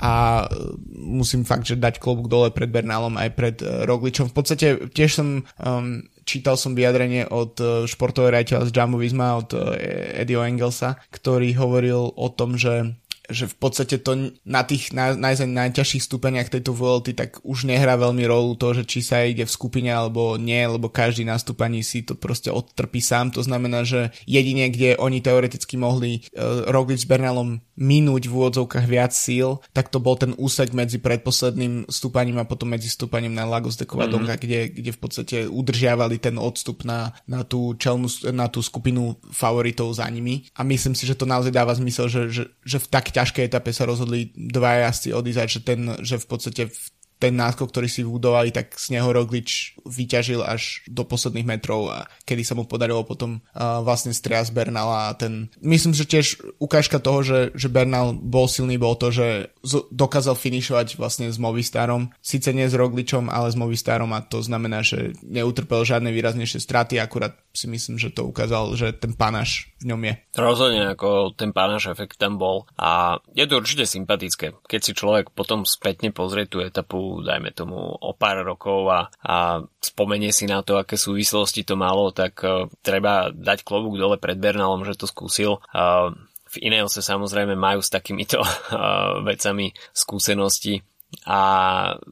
a 0.00 0.44
musím 0.92 1.44
fakt, 1.48 1.64
že 1.64 1.80
dať 1.80 2.00
klobúk 2.00 2.28
dole 2.28 2.52
pred 2.52 2.68
Bernálom 2.68 3.16
aj 3.16 3.30
pred 3.32 3.56
eh, 3.64 3.84
Rogličom. 3.88 4.28
V 4.30 4.36
podstate 4.36 4.66
tiež 4.92 5.10
som 5.10 5.28
um, 5.40 6.04
čítal 6.26 6.58
som 6.60 6.76
vyjadrenie 6.76 7.24
od 7.30 7.56
eh, 7.62 7.68
športového 7.88 8.34
rejiteľa 8.34 8.68
z 8.68 8.74
Jumbo 8.74 8.98
Visma, 9.00 9.40
od 9.40 9.54
eh, 9.56 10.20
Eddieho 10.20 10.44
Engelsa, 10.44 11.00
ktorý 11.08 11.56
hovoril 11.56 12.12
o 12.12 12.28
tom, 12.28 12.60
že 12.60 12.98
že 13.30 13.50
v 13.50 13.56
podstate 13.58 13.98
to 13.98 14.34
na 14.46 14.62
tých 14.62 14.94
naj, 14.94 15.18
naj, 15.18 15.42
najťažších 15.46 16.06
stupeniach 16.06 16.52
tejto 16.52 16.70
VLT 16.72 17.16
tak 17.16 17.30
už 17.42 17.66
nehrá 17.66 17.98
veľmi 17.98 18.22
rolu 18.26 18.54
to, 18.54 18.76
že 18.76 18.82
či 18.86 19.00
sa 19.02 19.26
ide 19.26 19.42
v 19.42 19.50
skupine 19.50 19.90
alebo 19.90 20.38
nie, 20.38 20.62
lebo 20.62 20.86
každý 20.86 21.26
na 21.26 21.34
stúpaní 21.36 21.82
si 21.82 22.06
to 22.06 22.14
proste 22.14 22.48
odtrpí 22.52 23.02
sám. 23.02 23.34
To 23.34 23.42
znamená, 23.42 23.82
že 23.82 24.14
jedine, 24.24 24.70
kde 24.70 24.94
oni 24.96 25.18
teoreticky 25.18 25.74
mohli 25.74 26.22
uh, 26.34 26.70
Roglič 26.70 27.02
s 27.02 27.10
Bernalom 27.10 27.58
minúť 27.76 28.30
v 28.30 28.34
úvodzovkách 28.40 28.86
viac 28.88 29.12
síl, 29.12 29.60
tak 29.76 29.92
to 29.92 30.00
bol 30.00 30.16
ten 30.16 30.32
úsek 30.40 30.72
medzi 30.72 30.96
predposledným 30.96 31.90
stúpaním 31.92 32.40
a 32.40 32.48
potom 32.48 32.72
medzi 32.72 32.88
stúpaním 32.88 33.36
na 33.36 33.44
Lagos 33.44 33.76
de 33.76 33.84
Covadonga, 33.84 34.36
mm-hmm. 34.36 34.42
kde, 34.42 34.60
kde 34.72 34.90
v 34.96 35.00
podstate 35.00 35.36
udržiavali 35.44 36.16
ten 36.16 36.40
odstup 36.40 36.88
na, 36.88 37.12
na, 37.28 37.44
tú 37.44 37.76
čelnú, 37.76 38.08
na 38.32 38.48
tú 38.48 38.64
skupinu 38.64 39.20
favoritov 39.28 39.92
za 39.92 40.08
nimi. 40.08 40.48
A 40.56 40.64
myslím 40.64 40.96
si, 40.96 41.04
že 41.04 41.18
to 41.18 41.28
naozaj 41.28 41.52
dáva 41.52 41.76
zmysel, 41.76 42.08
že, 42.08 42.22
že, 42.32 42.44
že 42.64 42.78
v 42.80 42.86
tak 42.88 43.12
ťažkej 43.16 43.48
etape 43.48 43.72
sa 43.72 43.88
rozhodli 43.88 44.36
dva 44.36 44.84
jazdci 44.84 45.16
odísť, 45.16 45.48
že, 45.48 45.60
ten, 45.64 45.80
že 46.04 46.20
v 46.20 46.26
podstate 46.28 46.68
ten 47.16 47.32
náskok, 47.32 47.72
ktorý 47.72 47.88
si 47.88 48.04
vybudovali, 48.04 48.52
tak 48.52 48.76
z 48.76 48.92
neho 48.92 49.08
Roglič 49.08 49.80
vyťažil 49.88 50.44
až 50.44 50.84
do 50.84 51.00
posledných 51.00 51.48
metrov 51.48 51.88
a 51.88 52.04
kedy 52.28 52.44
sa 52.44 52.52
mu 52.52 52.68
podarilo 52.68 53.08
potom 53.08 53.40
uh, 53.40 53.80
vlastne 53.80 54.12
striasť 54.12 54.52
Bernala 54.52 55.08
a 55.12 55.16
ten... 55.16 55.48
Myslím, 55.64 55.96
že 55.96 56.04
tiež 56.04 56.44
ukážka 56.60 57.00
toho, 57.00 57.24
že, 57.24 57.38
že 57.56 57.72
Bernal 57.72 58.12
bol 58.12 58.52
silný, 58.52 58.76
bol 58.76 59.00
to, 59.00 59.08
že 59.08 59.48
z- 59.64 59.88
dokázal 59.88 60.36
finišovať 60.36 61.00
vlastne 61.00 61.32
s 61.32 61.40
Movistarom. 61.40 62.12
Sice 62.20 62.52
nie 62.52 62.68
s 62.68 62.76
Rogličom, 62.76 63.32
ale 63.32 63.48
s 63.48 63.56
Movistarom 63.56 64.12
a 64.12 64.20
to 64.20 64.44
znamená, 64.44 64.84
že 64.84 65.16
neutrpel 65.24 65.88
žiadne 65.88 66.12
výraznejšie 66.12 66.60
straty, 66.60 67.00
akurát 67.00 67.32
si 67.56 67.66
myslím, 67.66 67.96
že 67.96 68.12
to 68.12 68.28
ukázal, 68.28 68.76
že 68.76 68.92
ten 68.92 69.16
panaš 69.16 69.72
v 69.80 69.90
ňom 69.90 70.00
je. 70.04 70.14
Rozhodne 70.36 70.92
ako 70.92 71.32
ten 71.32 71.56
panaš 71.56 71.88
efekt 71.88 72.20
tam 72.20 72.36
bol 72.36 72.68
a 72.76 73.16
je 73.32 73.48
to 73.48 73.58
určite 73.58 73.88
sympatické, 73.88 74.52
keď 74.68 74.80
si 74.84 74.92
človek 74.92 75.32
potom 75.32 75.64
spätne 75.64 76.12
pozrie 76.12 76.44
tú 76.44 76.60
etapu 76.60 77.24
dajme 77.24 77.50
tomu, 77.56 77.76
o 77.80 78.12
pár 78.12 78.44
rokov 78.44 78.92
a, 78.92 79.00
a 79.24 79.64
spomenie 79.80 80.30
si 80.30 80.44
na 80.44 80.60
to, 80.60 80.76
aké 80.76 81.00
súvislosti 81.00 81.64
to 81.64 81.74
malo, 81.74 82.12
tak 82.12 82.36
uh, 82.44 82.68
treba 82.84 83.32
dať 83.32 83.64
klobúk 83.64 83.96
dole 83.96 84.20
pred 84.20 84.36
Bernalom, 84.36 84.84
že 84.84 84.98
to 84.98 85.08
skúsil. 85.08 85.64
Uh, 85.72 86.12
v 86.46 86.56
Ineose 86.72 87.02
samozrejme 87.02 87.58
majú 87.58 87.82
s 87.82 87.90
takýmito 87.90 88.38
uh, 88.42 89.20
vecami 89.28 89.72
skúsenosti 89.90 90.84
a 91.26 91.40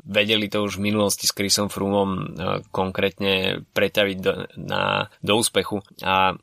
vedeli 0.07 0.51
to 0.51 0.67
už 0.67 0.79
v 0.79 0.91
minulosti 0.91 1.27
s 1.27 1.35
Chrisom 1.35 1.71
Froomom 1.71 2.35
konkrétne 2.75 3.63
preťaviť 3.75 4.19
do, 4.19 4.33
na, 4.59 5.07
do 5.23 5.39
úspechu. 5.39 5.83
A 6.03 6.35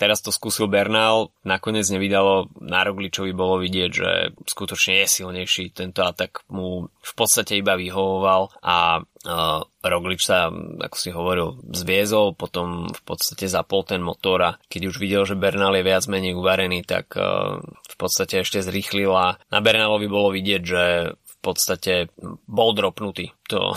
Teraz 0.00 0.24
to 0.24 0.32
skúsil 0.32 0.64
Bernal, 0.64 1.28
nakoniec 1.44 1.84
nevydalo, 1.92 2.48
na 2.64 2.88
Rogličovi 2.88 3.36
bolo 3.36 3.60
vidieť, 3.60 3.90
že 3.92 4.32
skutočne 4.48 5.04
je 5.04 5.20
silnejší, 5.20 5.76
tento 5.76 6.00
atak 6.00 6.40
mu 6.48 6.88
v 6.88 7.12
podstate 7.12 7.60
iba 7.60 7.76
vyhovoval 7.76 8.48
a 8.64 9.04
uh, 9.04 9.60
Roglič 9.84 10.24
sa, 10.24 10.48
ako 10.80 10.96
si 10.96 11.12
hovoril, 11.12 11.60
zviezol, 11.76 12.32
potom 12.32 12.88
v 12.88 13.02
podstate 13.04 13.44
zapol 13.44 13.84
ten 13.84 14.00
motor 14.00 14.40
a 14.40 14.56
keď 14.72 14.88
už 14.88 14.96
videl, 14.96 15.28
že 15.28 15.36
Bernal 15.36 15.76
je 15.76 15.84
viac 15.84 16.08
menej 16.08 16.32
uvarený, 16.32 16.80
tak 16.88 17.12
uh, 17.20 17.60
v 17.60 17.96
podstate 18.00 18.40
ešte 18.40 18.64
zrýchlil 18.64 19.12
a 19.12 19.36
na 19.52 19.60
Bernalovi 19.60 20.08
bolo 20.08 20.32
vidieť, 20.32 20.62
že 20.64 21.12
podstate 21.40 22.12
bol 22.44 22.76
dropnutý. 22.76 23.32
To 23.48 23.72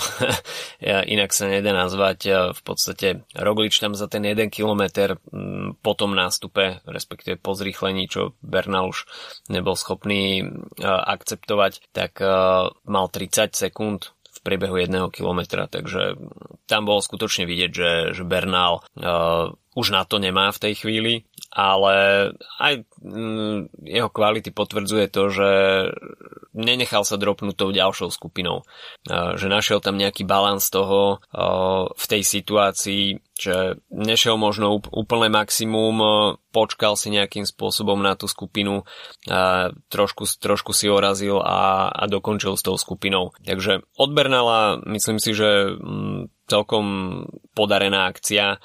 inak 1.13 1.31
sa 1.31 1.47
nedá 1.47 1.71
nazvať. 1.71 2.51
V 2.53 2.61
podstate 2.61 3.27
Roglič 3.33 3.79
tam 3.79 3.95
za 3.95 4.11
ten 4.11 4.23
jeden 4.27 4.51
kilometr 4.51 5.17
mm, 5.31 5.79
po 5.79 5.95
tom 5.95 6.13
nástupe, 6.13 6.83
respektíve 6.85 7.39
po 7.39 7.55
zrýchlení, 7.55 8.11
čo 8.11 8.35
Bernal 8.43 8.91
už 8.91 9.07
nebol 9.47 9.73
schopný 9.75 10.43
akceptovať, 10.83 11.91
tak 11.95 12.19
mal 12.85 13.05
30 13.09 13.55
sekúnd 13.55 14.13
priebehu 14.43 14.75
jedného 14.75 15.07
kilometra, 15.07 15.71
takže 15.71 16.19
tam 16.67 16.83
bolo 16.83 16.99
skutočne 16.99 17.47
vidieť, 17.47 17.71
že, 17.71 17.91
že 18.11 18.23
Bernal 18.27 18.83
uh, 18.99 19.55
už 19.73 19.95
na 19.95 20.03
to 20.03 20.19
nemá 20.19 20.51
v 20.51 20.61
tej 20.61 20.73
chvíli 20.83 21.13
ale 21.53 21.95
aj 22.57 22.81
mm, 22.97 23.85
jeho 23.85 24.09
kvality 24.09 24.49
potvrdzuje 24.49 25.05
to, 25.13 25.23
že 25.29 25.49
nenechal 26.57 27.05
sa 27.05 27.21
dropnúť 27.21 27.53
tou 27.53 27.69
ďalšou 27.69 28.09
skupinou. 28.09 28.65
Že 29.05 29.47
našiel 29.53 29.77
tam 29.77 30.01
nejaký 30.01 30.25
balans 30.25 30.65
toho 30.73 31.21
v 31.93 32.05
tej 32.09 32.25
situácii, 32.25 33.21
že 33.43 33.55
nešiel 33.91 34.39
možno 34.39 34.79
úplné 34.79 35.27
maximum, 35.27 35.99
počkal 36.55 36.95
si 36.95 37.11
nejakým 37.11 37.43
spôsobom 37.43 37.99
na 37.99 38.15
tú 38.15 38.31
skupinu, 38.31 38.87
a 39.27 39.69
trošku, 39.91 40.25
trošku 40.39 40.71
si 40.71 40.87
orazil 40.87 41.43
a, 41.43 41.91
a 41.91 42.03
dokončil 42.07 42.55
s 42.55 42.63
tou 42.63 42.79
skupinou. 42.79 43.35
Takže 43.43 43.85
od 43.99 44.09
Bernala 44.15 44.79
myslím 44.87 45.19
si, 45.21 45.35
že 45.35 45.75
mm, 45.77 46.32
celkom 46.47 46.85
podarená 47.55 48.09
akcia, 48.09 48.59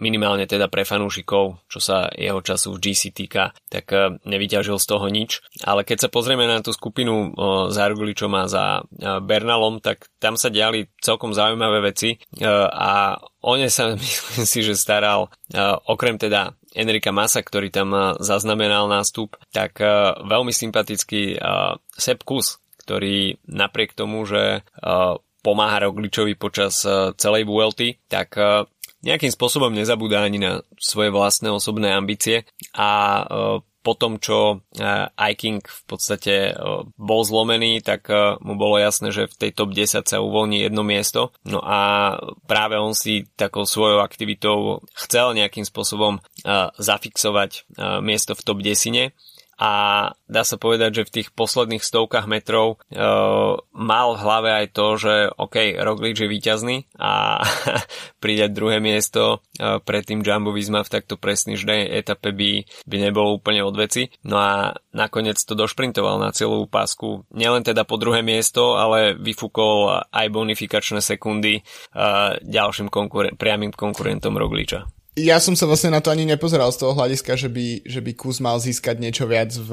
minimálne 0.00 0.46
teda 0.48 0.70
pre 0.72 0.86
fanúšikov, 0.88 1.60
čo 1.68 1.78
sa 1.82 2.08
jeho 2.14 2.40
času 2.40 2.72
v 2.74 2.80
GC 2.80 3.12
týka, 3.12 3.52
tak 3.68 3.92
nevyťažil 4.24 4.78
z 4.80 4.86
toho 4.86 5.06
nič. 5.10 5.44
Ale 5.66 5.84
keď 5.84 6.06
sa 6.06 6.12
pozrieme 6.12 6.46
na 6.48 6.64
tú 6.64 6.72
skupinu 6.72 7.34
za 7.68 7.80
Arguličom 7.84 8.32
a 8.38 8.48
za 8.48 8.64
Bernalom, 9.20 9.82
tak 9.82 10.08
tam 10.22 10.38
sa 10.38 10.48
diali 10.48 10.88
celkom 11.02 11.36
zaujímavé 11.36 11.92
veci 11.92 12.16
a 12.40 13.18
o 13.20 13.52
ne 13.56 13.68
sa 13.68 13.92
myslím 13.98 14.46
si, 14.46 14.60
že 14.64 14.78
staral 14.78 15.28
okrem 15.86 16.16
teda 16.16 16.54
Enrika 16.70 17.10
Masa, 17.10 17.42
ktorý 17.42 17.74
tam 17.74 18.14
zaznamenal 18.22 18.86
nástup, 18.86 19.34
tak 19.50 19.82
veľmi 20.22 20.54
sympatický 20.54 21.36
Sepp 21.98 22.22
Kus, 22.22 22.62
ktorý 22.86 23.42
napriek 23.50 23.98
tomu, 23.98 24.22
že 24.22 24.62
pomáha 25.40 25.88
Rogličovi 25.88 26.36
počas 26.36 26.84
e, 26.84 27.12
celej 27.16 27.48
Vuelty, 27.48 27.96
tak 28.08 28.36
e, 28.36 28.64
nejakým 29.00 29.32
spôsobom 29.32 29.72
nezabúda 29.72 30.20
ani 30.20 30.38
na 30.40 30.52
svoje 30.76 31.08
vlastné 31.08 31.48
osobné 31.48 31.92
ambície 31.92 32.44
a 32.76 32.90
e, 33.20 33.24
po 33.80 33.96
tom, 33.96 34.20
čo 34.20 34.60
Iking 35.16 35.64
v 35.64 35.82
podstate 35.88 36.52
bol 37.00 37.24
zlomený, 37.24 37.80
tak 37.80 38.12
mu 38.44 38.52
bolo 38.52 38.76
jasné, 38.76 39.08
že 39.08 39.24
v 39.24 39.38
tej 39.40 39.50
top 39.56 39.72
10 39.72 40.04
sa 40.04 40.20
uvoľní 40.20 40.60
jedno 40.60 40.84
miesto. 40.84 41.32
No 41.48 41.64
a 41.64 42.12
práve 42.44 42.76
on 42.76 42.92
si 42.92 43.24
takou 43.40 43.64
svojou 43.64 44.04
aktivitou 44.04 44.84
chcel 44.92 45.32
nejakým 45.32 45.64
spôsobom 45.64 46.20
zafixovať 46.76 47.72
miesto 48.04 48.36
v 48.36 48.44
top 48.44 48.60
10 48.60 49.16
a 49.60 49.72
dá 50.24 50.40
sa 50.40 50.56
povedať, 50.56 51.04
že 51.04 51.06
v 51.06 51.14
tých 51.20 51.28
posledných 51.36 51.84
stovkách 51.84 52.24
metrov 52.24 52.80
e, 52.88 52.96
mal 53.76 54.08
v 54.16 54.22
hlave 54.24 54.50
aj 54.64 54.66
to, 54.72 54.86
že 54.96 55.14
OK, 55.36 55.76
Roglič 55.76 56.24
je 56.24 56.32
víťazný 56.32 56.88
a 56.96 57.44
pridať 58.24 58.56
druhé 58.56 58.80
miesto 58.80 59.44
e, 59.60 59.76
pred 59.84 60.00
tým 60.08 60.24
Jumbo 60.24 60.56
Visma 60.56 60.80
v 60.80 60.88
takto 60.96 61.20
presnižnej 61.20 61.92
etape 61.92 62.32
by, 62.32 62.64
by 62.88 62.96
nebolo 63.04 63.36
úplne 63.36 63.60
od 63.60 63.76
veci. 63.76 64.08
No 64.24 64.40
a 64.40 64.72
nakoniec 64.96 65.36
to 65.44 65.52
došprintoval 65.52 66.16
na 66.16 66.32
celú 66.32 66.64
pásku. 66.64 67.28
Nielen 67.28 67.60
teda 67.60 67.84
po 67.84 68.00
druhé 68.00 68.24
miesto, 68.24 68.80
ale 68.80 69.12
vyfúkol 69.12 70.08
aj 70.08 70.26
bonifikačné 70.32 71.04
sekundy 71.04 71.60
e, 71.60 71.62
ďalším 72.40 72.88
konkuren- 72.88 73.36
priamým 73.36 73.76
konkurentom 73.76 74.40
Rogliča 74.40 74.88
ja 75.18 75.42
som 75.42 75.58
sa 75.58 75.66
vlastne 75.66 75.90
na 75.90 75.98
to 75.98 76.14
ani 76.14 76.22
nepozeral 76.22 76.70
z 76.70 76.86
toho 76.86 76.94
hľadiska, 76.94 77.34
že 77.34 77.50
by, 77.50 77.82
že 77.82 77.98
by 77.98 78.12
Kus 78.14 78.38
mal 78.38 78.62
získať 78.62 79.02
niečo 79.02 79.26
viac 79.26 79.50
v, 79.50 79.70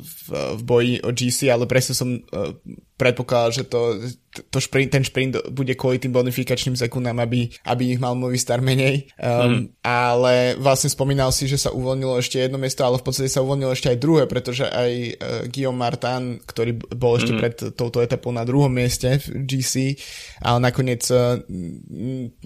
v, 0.00 0.28
v 0.56 0.62
boji 0.64 0.94
o 1.04 1.12
GC, 1.12 1.52
ale 1.52 1.68
presne 1.68 1.92
som 1.92 2.08
uh, 2.16 2.56
predpokladal, 3.02 3.50
že 3.50 3.64
to, 3.66 3.98
to 4.30 4.62
šprint, 4.62 4.94
ten 4.94 5.02
šprint 5.02 5.34
bude 5.50 5.74
kvôli 5.74 5.98
tým 5.98 6.14
bonifikačným 6.14 6.78
sekundám, 6.78 7.18
aby, 7.18 7.50
aby 7.66 7.90
ich 7.90 7.98
mal 7.98 8.14
Movistar 8.14 8.62
menej. 8.62 9.10
Um, 9.18 9.26
mm. 9.26 9.82
Ale 9.82 10.54
vlastne 10.62 10.86
spomínal 10.86 11.34
si, 11.34 11.50
že 11.50 11.58
sa 11.58 11.74
uvoľnilo 11.74 12.22
ešte 12.22 12.38
jedno 12.38 12.62
miesto, 12.62 12.86
ale 12.86 13.02
v 13.02 13.04
podstate 13.10 13.26
sa 13.26 13.42
uvoľnilo 13.42 13.74
ešte 13.74 13.90
aj 13.90 13.98
druhé, 13.98 14.30
pretože 14.30 14.62
aj 14.70 14.90
uh, 14.94 15.10
Guillaume 15.50 15.82
Martin, 15.82 16.38
ktorý 16.46 16.78
bol 16.94 17.18
ešte 17.18 17.34
mm. 17.34 17.40
pred 17.42 17.54
touto 17.74 17.98
etapou 17.98 18.30
na 18.30 18.46
druhom 18.46 18.70
mieste 18.70 19.18
v 19.18 19.42
GC, 19.50 19.98
ale 20.46 20.58
nakoniec 20.62 21.02
uh, 21.10 21.42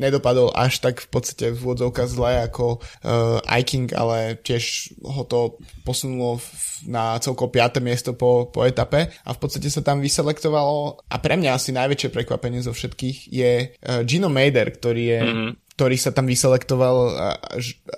nedopadol 0.01 0.57
až 0.57 0.81
tak 0.81 1.05
v 1.05 1.09
podstate 1.13 1.53
v 1.53 1.61
úvodzovkách 1.61 2.09
zle 2.09 2.49
ako 2.49 2.81
uh, 2.81 3.45
Iking, 3.45 3.93
ale 3.93 4.41
tiež 4.41 4.97
ho 5.05 5.29
to 5.29 5.61
posunulo 5.85 6.41
na 6.85 7.17
celko 7.21 7.49
5. 7.49 7.81
miesto 7.81 8.13
po, 8.13 8.49
po 8.53 8.65
etape 8.65 9.09
a 9.09 9.31
v 9.33 9.39
podstate 9.39 9.69
sa 9.73 9.81
tam 9.81 10.01
vyselektovalo 10.47 11.03
a 11.11 11.17
pre 11.19 11.35
mňa 11.37 11.51
asi 11.59 11.71
najväčšie 11.75 12.09
prekvapenie 12.15 12.63
zo 12.63 12.73
všetkých 12.73 13.19
je 13.31 13.53
uh, 13.75 14.03
Gino 14.07 14.31
Mader, 14.31 14.71
ktorý 14.71 15.03
je 15.03 15.21
mm-hmm 15.23 15.66
ktorý 15.77 16.01
sa 16.01 16.09
tam 16.09 16.25
vyselektoval 16.25 16.97
a, 17.13 17.29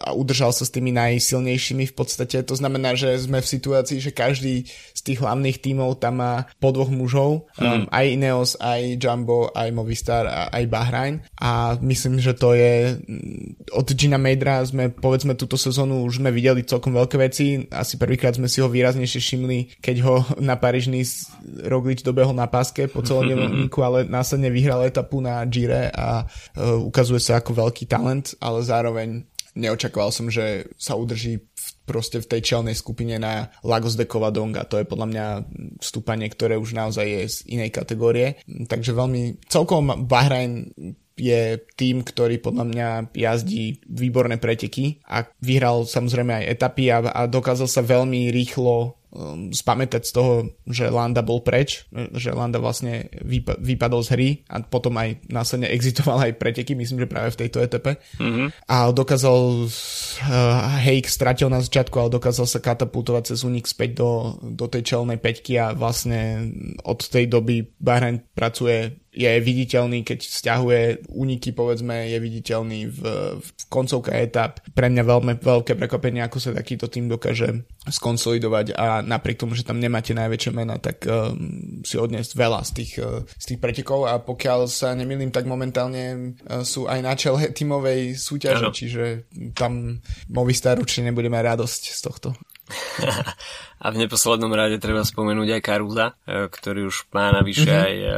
a 0.03 0.09
udržal 0.11 0.51
sa 0.51 0.67
s 0.67 0.75
tými 0.75 0.91
najsilnejšími 0.91 1.87
v 1.87 1.95
podstate. 1.95 2.43
To 2.43 2.59
znamená, 2.59 2.99
že 2.99 3.15
sme 3.23 3.39
v 3.39 3.47
situácii, 3.47 4.03
že 4.03 4.11
každý 4.11 4.67
z 4.67 5.01
tých 5.01 5.23
hlavných 5.23 5.63
tímov 5.63 6.03
tam 6.03 6.19
má 6.19 6.51
po 6.59 6.75
dvoch 6.75 6.91
mužov, 6.91 7.47
hmm. 7.55 7.63
um, 7.63 7.83
aj 7.95 8.05
Ineos, 8.11 8.51
aj 8.59 8.99
Jumbo, 8.99 9.55
aj 9.55 9.71
Movistar 9.71 10.27
a 10.27 10.51
aj 10.51 10.65
Bahrain 10.67 11.23
a 11.39 11.79
myslím, 11.79 12.19
že 12.19 12.35
to 12.35 12.59
je 12.59 12.99
mm, 12.99 13.71
od 13.79 13.87
Gina 13.95 14.19
Madera 14.19 14.67
sme 14.67 14.91
povedzme 14.91 15.39
túto 15.39 15.55
sezónu 15.55 16.03
už 16.03 16.19
sme 16.19 16.35
videli 16.35 16.67
celkom 16.67 16.91
veľké 16.99 17.17
veci, 17.21 17.63
asi 17.71 17.95
prvýkrát 17.95 18.35
sme 18.35 18.51
si 18.51 18.59
ho 18.59 18.67
výraznejšie 18.67 19.21
všimli, 19.23 19.59
keď 19.79 19.97
ho 20.03 20.27
na 20.49 20.59
Parížny 20.59 21.07
Roglič 21.63 22.03
dobehol 22.03 22.35
na 22.35 22.51
páske 22.51 22.91
po 22.91 23.07
celom 23.07 23.31
ale 23.89 24.05
následne 24.11 24.51
vyhral 24.51 24.83
etapu 24.83 25.23
na 25.23 25.39
Gire 25.47 25.93
a 25.95 26.27
uh, 26.27 26.83
ukazuje 26.83 27.23
sa 27.23 27.39
ako 27.39 27.55
veľký 27.55 27.68
veľký 27.69 27.85
talent, 27.85 28.33
ale 28.41 28.65
zároveň 28.65 29.29
neočakoval 29.59 30.15
som, 30.15 30.33
že 30.33 30.71
sa 30.79 30.95
udrží 30.95 31.43
v, 31.43 31.67
proste 31.85 32.23
v 32.23 32.31
tej 32.31 32.41
čelnej 32.55 32.79
skupine 32.79 33.19
na 33.19 33.51
Lagos 33.67 33.99
de 33.99 34.07
Covadonga. 34.07 34.65
To 34.71 34.79
je 34.79 34.87
podľa 34.87 35.07
mňa 35.11 35.27
vstúpanie, 35.83 36.31
ktoré 36.31 36.55
už 36.57 36.79
naozaj 36.79 37.05
je 37.05 37.23
z 37.27 37.37
inej 37.59 37.75
kategórie. 37.75 38.39
Takže 38.47 38.95
veľmi 38.95 39.43
celkom 39.51 40.07
Bahrain 40.07 40.71
je 41.19 41.59
tým, 41.75 42.07
ktorý 42.07 42.39
podľa 42.39 42.65
mňa 42.71 42.89
jazdí 43.11 43.83
výborné 43.91 44.39
preteky 44.39 45.03
a 45.03 45.27
vyhral 45.43 45.83
samozrejme 45.83 46.31
aj 46.31 46.49
etapy 46.55 46.95
a, 46.95 47.03
a 47.03 47.27
dokázal 47.27 47.67
sa 47.67 47.83
veľmi 47.83 48.31
rýchlo 48.31 48.95
spamätať 49.57 50.03
z 50.05 50.13
toho, 50.13 50.33
že 50.69 50.93
Landa 50.93 51.25
bol 51.25 51.41
preč, 51.41 51.89
že 52.13 52.29
Landa 52.29 52.61
vlastne 52.61 53.09
vypa- 53.25 53.57
vypadol 53.57 54.05
z 54.05 54.09
hry 54.13 54.29
a 54.53 54.61
potom 54.61 54.93
aj 55.01 55.25
následne 55.33 55.73
exitoval 55.77 56.29
aj 56.29 56.37
preteky, 56.37 56.77
myslím, 56.77 57.05
že 57.05 57.11
práve 57.11 57.33
v 57.33 57.41
tejto 57.47 57.65
etape. 57.65 57.97
Mm-hmm. 58.21 58.69
A 58.69 58.93
dokázal, 58.93 59.65
uh, 59.65 60.79
Hake 60.85 61.09
stratil 61.09 61.49
na 61.49 61.65
začiatku, 61.65 61.97
ale 61.97 62.13
dokázal 62.13 62.45
sa 62.45 62.61
katapultovať 62.61 63.33
cez 63.33 63.49
únik 63.49 63.65
späť 63.65 64.05
do, 64.05 64.37
do 64.45 64.69
tej 64.69 64.85
čelnej 64.85 65.17
peťky 65.17 65.57
a 65.57 65.73
vlastne 65.73 66.53
od 66.85 67.01
tej 67.01 67.33
doby 67.33 67.65
Bahrain 67.81 68.21
pracuje 68.37 69.08
je 69.13 69.33
viditeľný, 69.41 70.05
keď 70.05 70.19
stiahuje 70.21 70.83
úniky, 71.09 71.57
povedzme, 71.57 72.13
je 72.13 72.19
viditeľný 72.21 72.81
v, 72.93 73.01
v 73.41 73.49
koncovke 73.73 74.13
etap. 74.13 74.61
Pre 74.77 74.87
mňa 74.89 75.03
veľmi 75.03 75.33
veľké 75.41 75.75
prekvapenie, 75.75 76.21
ako 76.23 76.39
sa 76.39 76.51
takýto 76.53 76.93
tým 76.93 77.09
dokáže 77.09 77.65
skonsolidovať 77.89 78.77
a 78.77 79.01
napriek 79.01 79.41
tomu, 79.41 79.57
že 79.57 79.65
tam 79.65 79.81
nemáte 79.81 80.13
najväčšie 80.13 80.53
mena, 80.53 80.77
tak 80.77 81.09
um, 81.09 81.81
si 81.83 81.97
odniesť 81.97 82.33
veľa 82.37 82.61
z 82.69 82.71
tých, 82.77 82.93
uh, 83.01 83.25
z 83.25 83.45
tých 83.55 83.61
pretekov 83.61 84.05
a 84.05 84.21
pokiaľ 84.21 84.69
sa 84.69 84.93
nemýlim, 84.93 85.33
tak 85.33 85.49
momentálne 85.49 86.37
uh, 86.45 86.61
sú 86.63 86.85
aj 86.85 87.01
na 87.01 87.17
čele 87.17 87.49
tímovej 87.49 88.13
súťaže, 88.15 88.67
ano. 88.69 88.77
čiže 88.77 89.05
tam 89.57 90.05
Movistar 90.29 90.77
určite 90.77 91.09
nebude 91.09 91.33
mať 91.33 91.57
radosť 91.57 91.83
z 91.97 92.01
tohto. 92.05 92.29
a 93.85 93.87
v 93.89 93.97
neposlednom 93.97 94.53
rade 94.53 94.77
treba 94.83 95.07
spomenúť 95.07 95.59
aj 95.59 95.63
Karuza, 95.65 96.07
e, 96.27 96.47
ktorý 96.51 96.89
už 96.89 97.09
má 97.15 97.33
navyše 97.33 97.69
mm-hmm. 97.69 97.87
aj 97.87 97.95
e, 97.95 98.11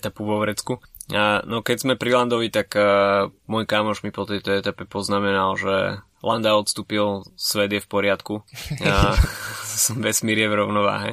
etapu 0.00 0.26
vo 0.26 0.42
Vrecku. 0.42 0.82
A, 1.12 1.44
no 1.44 1.60
keď 1.60 1.76
sme 1.84 2.00
pri 2.00 2.16
Landovi, 2.16 2.48
tak 2.48 2.72
uh, 2.78 3.28
môj 3.44 3.68
kamoš 3.68 4.00
mi 4.00 4.14
po 4.14 4.24
tejto 4.24 4.56
etape 4.56 4.88
poznamenal, 4.88 5.52
že 5.60 6.00
Landa 6.24 6.56
odstúpil, 6.56 7.28
svet 7.36 7.68
je 7.68 7.84
v 7.84 7.90
poriadku 7.90 8.40
a 8.80 9.12
vesmír 10.04 10.40
je 10.40 10.48
v 10.48 10.56
rovnováhe. 10.56 11.10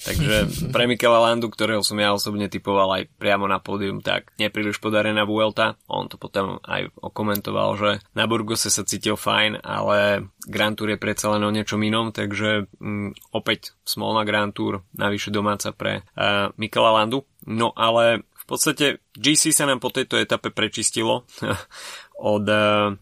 Takže 0.00 0.48
pre 0.72 0.88
Mikela 0.88 1.20
Landu, 1.20 1.52
ktorého 1.52 1.84
som 1.84 2.00
ja 2.00 2.16
osobne 2.16 2.48
typoval 2.48 2.88
aj 2.98 3.02
priamo 3.20 3.44
na 3.44 3.60
pódium, 3.60 4.00
tak 4.00 4.32
nepríliš 4.40 4.80
podarená 4.80 5.28
Vuelta. 5.28 5.76
On 5.92 6.08
to 6.08 6.16
potom 6.16 6.56
aj 6.64 6.88
okomentoval, 6.96 7.76
že 7.76 7.90
na 8.16 8.24
Burgose 8.24 8.72
sa 8.72 8.82
cítil 8.82 9.20
fajn, 9.20 9.60
ale 9.60 10.26
Grand 10.48 10.72
Tour 10.72 10.96
je 10.96 10.98
predsa 10.98 11.36
len 11.36 11.44
o 11.44 11.52
niečom 11.52 11.84
inom, 11.84 12.16
takže 12.16 12.66
um, 12.80 13.12
opäť 13.36 13.76
smolná 13.84 14.24
Grand 14.24 14.56
Tour, 14.56 14.88
navyše 14.96 15.28
domáca 15.28 15.68
pre 15.76 16.00
uh, 16.16 16.48
Mikela 16.56 16.96
Landu. 16.96 17.28
No 17.44 17.76
ale 17.76 18.24
v 18.24 18.44
podstate 18.48 19.04
GC 19.20 19.52
sa 19.52 19.68
nám 19.68 19.84
po 19.84 19.92
tejto 19.92 20.16
etape 20.16 20.48
prečistilo 20.48 21.28
od 22.34 22.44
uh, 22.48 22.96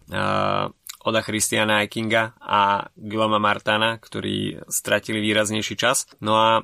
Oda 1.09 1.23
Christiana 1.23 1.81
Eikinga 1.81 2.37
a 2.43 2.91
Guillaume 2.99 3.39
Martana, 3.39 3.97
ktorí 3.97 4.61
stratili 4.69 5.25
výraznejší 5.25 5.75
čas. 5.79 6.11
No 6.21 6.37
a 6.37 6.49
e, 6.59 6.63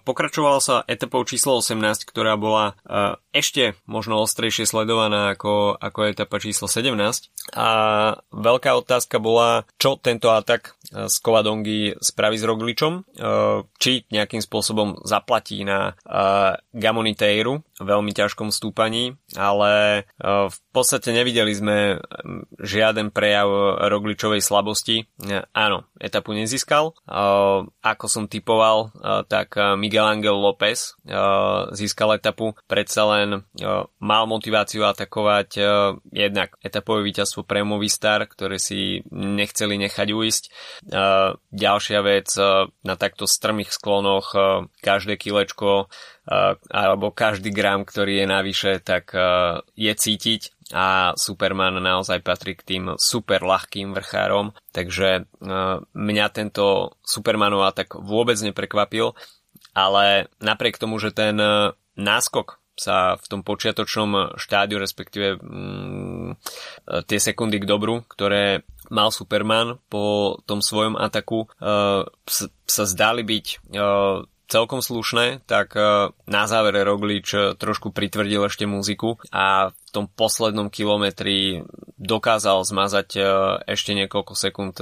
pokračovalo 0.00 0.62
sa 0.64 0.86
etapou 0.88 1.26
číslo 1.28 1.58
18, 1.60 2.06
ktorá 2.06 2.38
bola 2.40 2.72
e, 2.72 3.18
ešte 3.36 3.76
možno 3.84 4.22
ostrejšie 4.24 4.64
sledovaná 4.64 5.36
ako, 5.36 5.76
ako 5.76 5.98
etapa 6.08 6.40
číslo 6.40 6.70
17. 6.72 6.94
A 7.52 7.68
veľká 8.30 8.72
otázka 8.78 9.18
bola, 9.18 9.68
čo 9.76 9.98
tento 10.00 10.30
atak 10.32 10.78
z 10.92 11.16
Kovadongy 11.24 11.96
spraví 11.98 12.36
s 12.36 12.44
Rogličom, 12.44 13.08
či 13.80 14.04
nejakým 14.12 14.44
spôsobom 14.44 15.00
zaplatí 15.08 15.64
na 15.64 15.96
Gamoniteiru, 16.76 17.64
veľmi 17.82 18.12
ťažkom 18.14 18.52
stúpaní, 18.52 19.16
ale 19.34 20.04
v 20.22 20.58
podstate 20.70 21.10
nevideli 21.10 21.52
sme 21.56 21.76
žiaden 22.60 23.10
prejav 23.10 23.48
Rogličovej 23.88 24.44
slabosti. 24.44 25.08
Áno, 25.56 25.88
etapu 25.98 26.36
nezískal. 26.36 26.94
Ako 27.82 28.06
som 28.06 28.30
typoval, 28.30 28.92
tak 29.26 29.56
Miguel 29.80 30.06
Angel 30.06 30.36
López 30.36 30.94
získal 31.72 32.20
etapu. 32.20 32.54
Predsa 32.68 33.02
len 33.08 33.48
mal 33.98 34.24
motiváciu 34.28 34.84
atakovať 34.86 35.58
jednak 36.12 36.54
etapové 36.62 37.02
víťazstvo 37.08 37.42
pre 37.42 37.64
Movistar, 37.66 38.28
ktoré 38.28 38.60
si 38.60 39.02
nechceli 39.10 39.80
nechať 39.80 40.08
uísť. 40.12 40.44
Ďalšia 41.52 42.00
vec, 42.02 42.26
na 42.82 42.94
takto 42.98 43.30
strmých 43.30 43.70
sklonoch 43.70 44.34
každé 44.82 45.14
kilečko 45.14 45.86
alebo 46.70 47.14
každý 47.14 47.54
gram, 47.54 47.86
ktorý 47.86 48.22
je 48.22 48.26
navyše, 48.26 48.72
tak 48.82 49.14
je 49.78 49.92
cítiť. 49.94 50.72
A 50.72 51.12
Superman 51.20 51.78
naozaj 51.78 52.24
patrí 52.24 52.56
k 52.56 52.64
tým 52.64 52.84
super 52.96 53.44
ľahkým 53.44 53.92
vrchárom, 53.92 54.56
takže 54.72 55.28
mňa 55.92 56.26
tento 56.32 56.96
Supermanov 57.04 57.76
tak 57.76 57.92
vôbec 57.94 58.40
neprekvapil, 58.40 59.12
ale 59.76 60.32
napriek 60.40 60.80
tomu, 60.80 60.96
že 60.96 61.12
ten 61.12 61.36
náskok 61.94 62.62
sa 62.72 63.20
v 63.20 63.26
tom 63.28 63.40
počiatočnom 63.44 64.40
štádiu, 64.40 64.80
respektíve 64.80 65.36
mm, 65.36 66.30
tie 67.04 67.18
sekundy 67.20 67.60
k 67.60 67.68
dobru, 67.68 68.00
ktoré 68.08 68.64
mal 68.92 69.08
Superman 69.08 69.80
po 69.88 70.36
tom 70.44 70.60
svojom 70.60 71.00
ataku, 71.00 71.48
uh, 71.48 72.04
sa 72.68 72.84
zdali 72.84 73.24
byť 73.24 73.46
uh, 73.72 74.28
celkom 74.52 74.84
slušné, 74.84 75.48
tak 75.48 75.72
e, 75.80 76.12
na 76.28 76.44
záver 76.44 76.76
Roglič 76.84 77.56
trošku 77.56 77.88
pritvrdil 77.88 78.44
ešte 78.44 78.68
muziku 78.68 79.16
a 79.32 79.72
v 79.72 79.88
tom 79.88 80.04
poslednom 80.12 80.68
kilometri 80.68 81.64
dokázal 81.96 82.60
zmazať 82.60 83.16
ešte 83.64 83.96
niekoľko 83.96 84.36
sekúnd 84.36 84.76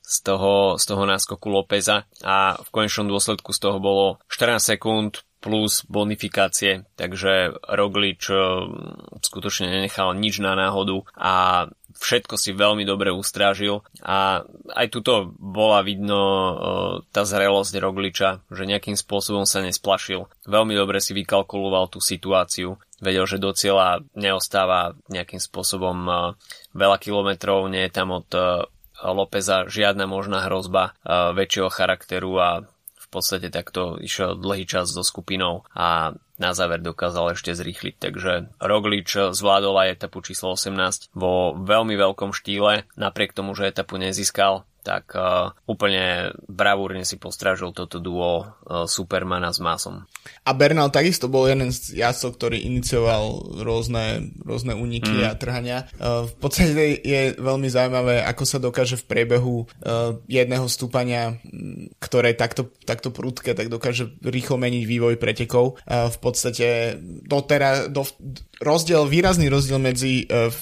z 0.00 0.16
toho, 0.24 0.80
z 0.80 0.84
toho 0.88 1.04
náskoku 1.04 1.52
Lópeza 1.52 2.08
a 2.24 2.56
v 2.56 2.68
konečnom 2.72 3.12
dôsledku 3.12 3.52
z 3.52 3.60
toho 3.60 3.76
bolo 3.76 4.24
14 4.32 4.72
sekúnd 4.76 5.20
plus 5.44 5.84
bonifikácie, 5.84 6.88
takže 6.96 7.52
Roglič 7.68 8.32
skutočne 9.20 9.68
nenechal 9.68 10.16
nič 10.16 10.40
na 10.40 10.56
náhodu 10.56 11.04
a 11.12 11.68
všetko 11.98 12.34
si 12.36 12.50
veľmi 12.52 12.82
dobre 12.82 13.14
ustrážil 13.14 13.80
a 14.02 14.42
aj 14.74 14.86
tuto 14.92 15.32
bola 15.38 15.80
vidno 15.86 16.20
tá 17.14 17.22
zrelosť 17.22 17.74
Rogliča, 17.80 18.44
že 18.50 18.68
nejakým 18.68 18.98
spôsobom 18.98 19.46
sa 19.46 19.62
nesplašil. 19.64 20.26
Veľmi 20.44 20.74
dobre 20.74 20.98
si 20.98 21.14
vykalkuloval 21.14 21.88
tú 21.88 22.02
situáciu, 22.02 22.76
vedel, 22.98 23.24
že 23.24 23.40
do 23.40 23.54
cieľa 23.54 24.04
neostáva 24.18 24.98
nejakým 25.08 25.40
spôsobom 25.40 25.96
veľa 26.74 26.96
kilometrov, 27.00 27.70
nie 27.70 27.86
je 27.86 27.94
tam 27.94 28.10
od 28.14 28.28
Lópeza 29.04 29.68
žiadna 29.68 30.08
možná 30.08 30.46
hrozba 30.48 30.96
väčšieho 31.06 31.68
charakteru 31.68 32.32
a 32.40 32.48
podstate 33.14 33.48
takto 33.54 33.96
išiel 34.02 34.34
dlhý 34.34 34.66
čas 34.66 34.90
so 34.90 35.06
skupinou 35.06 35.62
a 35.70 36.18
na 36.34 36.50
záver 36.50 36.82
dokázal 36.82 37.38
ešte 37.38 37.54
zrýchliť. 37.54 37.94
Takže 38.02 38.32
Roglič 38.58 39.14
zvládol 39.30 39.86
aj 39.86 40.02
etapu 40.02 40.18
číslo 40.26 40.58
18 40.58 41.14
vo 41.14 41.54
veľmi 41.54 41.94
veľkom 41.94 42.34
štýle, 42.34 42.90
napriek 42.98 43.30
tomu, 43.30 43.54
že 43.54 43.70
etapu 43.70 43.96
nezískal, 44.02 44.66
tak 44.84 45.16
uh, 45.16 45.56
úplne 45.64 46.36
bravúrne 46.44 47.08
si 47.08 47.16
postrážil 47.16 47.72
toto 47.72 47.96
duo 48.04 48.44
uh, 48.44 48.84
Supermana 48.84 49.48
s 49.48 49.58
Masom. 49.64 50.04
A 50.44 50.52
Bernal 50.52 50.92
takisto 50.92 51.32
bol 51.32 51.48
jeden 51.48 51.72
z 51.72 51.96
jazdcov, 51.96 52.36
ktorý 52.36 52.60
inicioval 52.60 53.56
rôzne, 53.64 54.36
rôzne 54.44 54.76
úniky 54.76 55.24
mm. 55.24 55.24
a 55.24 55.32
trhania. 55.40 55.78
Uh, 55.96 56.28
v 56.28 56.34
podstate 56.36 57.00
je 57.00 57.32
veľmi 57.40 57.72
zaujímavé, 57.72 58.20
ako 58.28 58.44
sa 58.44 58.60
dokáže 58.60 59.00
v 59.00 59.08
priebehu 59.08 59.64
uh, 59.64 60.20
jedného 60.28 60.68
stúpania, 60.68 61.40
ktoré 61.96 62.36
je 62.36 62.40
takto, 62.44 62.62
takto 62.84 63.08
prudké, 63.08 63.56
tak 63.56 63.72
dokáže 63.72 64.20
rýchlo 64.20 64.60
meniť 64.60 64.84
vývoj 64.84 65.16
pretekov. 65.16 65.80
Uh, 65.88 66.12
v 66.12 66.18
podstate 66.20 67.00
doteraz, 67.24 67.88
do, 67.88 68.04
rozdiel, 68.60 69.08
výrazný 69.08 69.48
rozdiel 69.48 69.80
medzi 69.80 70.28
uh, 70.28 70.52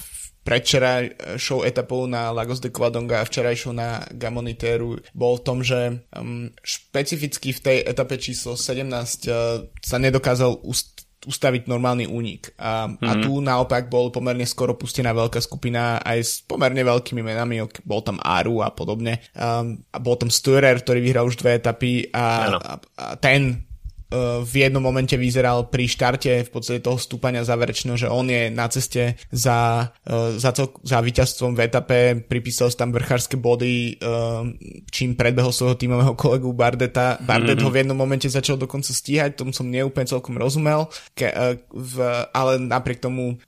predvčerajšou 0.43 1.63
etapou 1.63 2.11
na 2.11 2.35
Lagos 2.35 2.59
de 2.59 2.75
Quadonga 2.75 3.23
a 3.23 3.27
včerajšou 3.27 3.73
na 3.73 4.03
Gamoniteru 4.11 4.99
bol 5.15 5.39
v 5.39 5.45
tom, 5.47 5.59
že 5.63 6.03
um, 6.19 6.51
špecificky 6.67 7.55
v 7.55 7.61
tej 7.63 7.79
etape 7.87 8.19
číslo 8.19 8.59
17 8.59 8.83
uh, 9.31 9.63
sa 9.79 9.97
nedokázal 10.03 10.67
ust- 10.67 11.07
ustaviť 11.23 11.71
normálny 11.71 12.11
únik. 12.11 12.51
A, 12.59 12.91
mm-hmm. 12.91 13.07
a 13.07 13.11
mhm. 13.15 13.23
tu 13.23 13.33
naopak 13.39 13.87
bol 13.87 14.11
pomerne 14.11 14.43
skoro 14.43 14.75
pustená 14.75 15.15
veľká 15.15 15.39
skupina 15.39 16.03
aj 16.03 16.19
s 16.19 16.33
pomerne 16.43 16.83
veľkými 16.83 17.23
menami, 17.23 17.63
bol 17.87 18.03
tam 18.03 18.19
Aru 18.19 18.67
a 18.67 18.75
podobne. 18.75 19.23
Um, 19.39 19.79
a 19.95 19.99
bol 20.03 20.19
tam 20.19 20.31
Sturer, 20.31 20.83
ktorý 20.83 20.99
vyhral 20.99 21.31
už 21.31 21.39
dve 21.39 21.63
etapy 21.63 22.11
a, 22.11 22.59
a, 22.59 22.73
a 22.99 23.05
ten 23.15 23.72
v 24.43 24.53
jednom 24.53 24.85
momente 24.85 25.17
vyzeral 25.17 25.73
pri 25.73 25.89
štarte 25.89 26.45
v 26.45 26.51
podstate 26.53 26.85
toho 26.85 27.01
stúpania 27.01 27.43
záverečného, 27.43 27.97
že 27.97 28.09
on 28.13 28.29
je 28.29 28.53
na 28.53 28.69
ceste 28.69 29.17
za, 29.33 29.89
eh, 30.05 30.37
za, 30.37 30.51
to, 30.53 30.77
za 30.85 31.01
víťazstvom 31.01 31.57
v 31.57 31.61
etape, 31.65 31.99
pripísal 32.29 32.69
si 32.69 32.77
tam 32.77 32.93
vrchárske 32.93 33.41
body, 33.41 33.97
eh, 33.97 34.43
čím 34.93 35.17
predbehol 35.17 35.51
svojho 35.51 35.81
tímového 35.81 36.13
kolegu 36.15 36.53
Bardeta. 36.53 37.17
Bardet 37.25 37.57
mm-hmm. 37.57 37.65
ho 37.65 37.75
v 37.75 37.81
jednom 37.81 37.97
momente 37.97 38.29
začal 38.29 38.61
dokonca 38.61 38.93
stíhať, 38.93 39.41
tomu 39.41 39.57
som 39.57 39.67
neúplne 39.69 40.05
celkom 40.05 40.37
rozumel, 40.37 40.93
ke, 41.17 41.33
v, 41.73 41.95
ale 42.33 42.61
napriek 42.61 43.01
tomu 43.01 43.41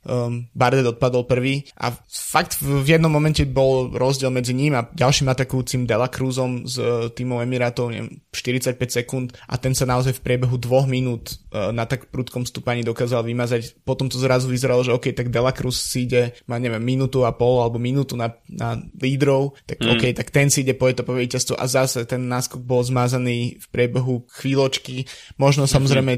Bardet 0.55 0.87
odpadol 0.87 1.29
prvý 1.29 1.69
a 1.77 1.93
fakt 2.09 2.59
v 2.61 2.85
jednom 2.85 3.13
momente 3.13 3.45
bol 3.45 3.93
rozdiel 3.93 4.33
medzi 4.33 4.57
ním 4.57 4.77
a 4.77 4.87
ďalším 4.89 5.31
atakujúcim 5.31 5.85
Dela 5.85 6.09
Cruzom 6.09 6.65
z 6.65 7.09
týmov 7.13 7.45
Emirátov, 7.45 7.93
neviem, 7.93 8.23
45 8.33 8.77
sekúnd 8.89 9.29
a 9.49 9.61
ten 9.61 9.77
sa 9.77 9.85
naozaj 9.85 10.19
v 10.19 10.25
priebehu 10.25 10.54
dvoch 10.57 10.89
minút 10.89 11.39
uh, 11.51 11.71
na 11.71 11.85
tak 11.85 12.09
prudkom 12.09 12.49
stúpaní 12.49 12.83
dokázal 12.87 13.27
vymazať. 13.27 13.81
Potom 13.83 14.09
to 14.09 14.17
zrazu 14.21 14.51
vyzeralo, 14.51 14.85
že 14.85 14.95
OK, 14.95 15.13
tak 15.13 15.31
Delacruz 15.31 15.77
si 15.77 16.07
ide, 16.09 16.37
má 16.49 16.57
neviem, 16.61 16.83
minútu 16.83 17.23
a 17.27 17.33
pol 17.33 17.61
alebo 17.61 17.81
minútu 17.81 18.15
na, 18.15 18.35
na 18.49 18.79
lídrov, 18.99 19.57
tak 19.69 19.81
mm. 19.81 19.91
OK, 19.95 20.05
tak 20.15 20.29
ten 20.31 20.49
si 20.49 20.67
ide 20.67 20.77
po 20.77 20.91
etapové 20.91 21.27
víťazstvo 21.27 21.59
a 21.59 21.65
zase 21.67 22.05
ten 22.05 22.25
náskok 22.27 22.63
bol 22.63 22.81
zmázaný 22.83 23.59
v 23.61 23.67
priebehu 23.71 24.27
chvíľočky. 24.31 25.09
Možno 25.41 25.65
mm-hmm. 25.65 25.75
samozrejme 25.75 26.13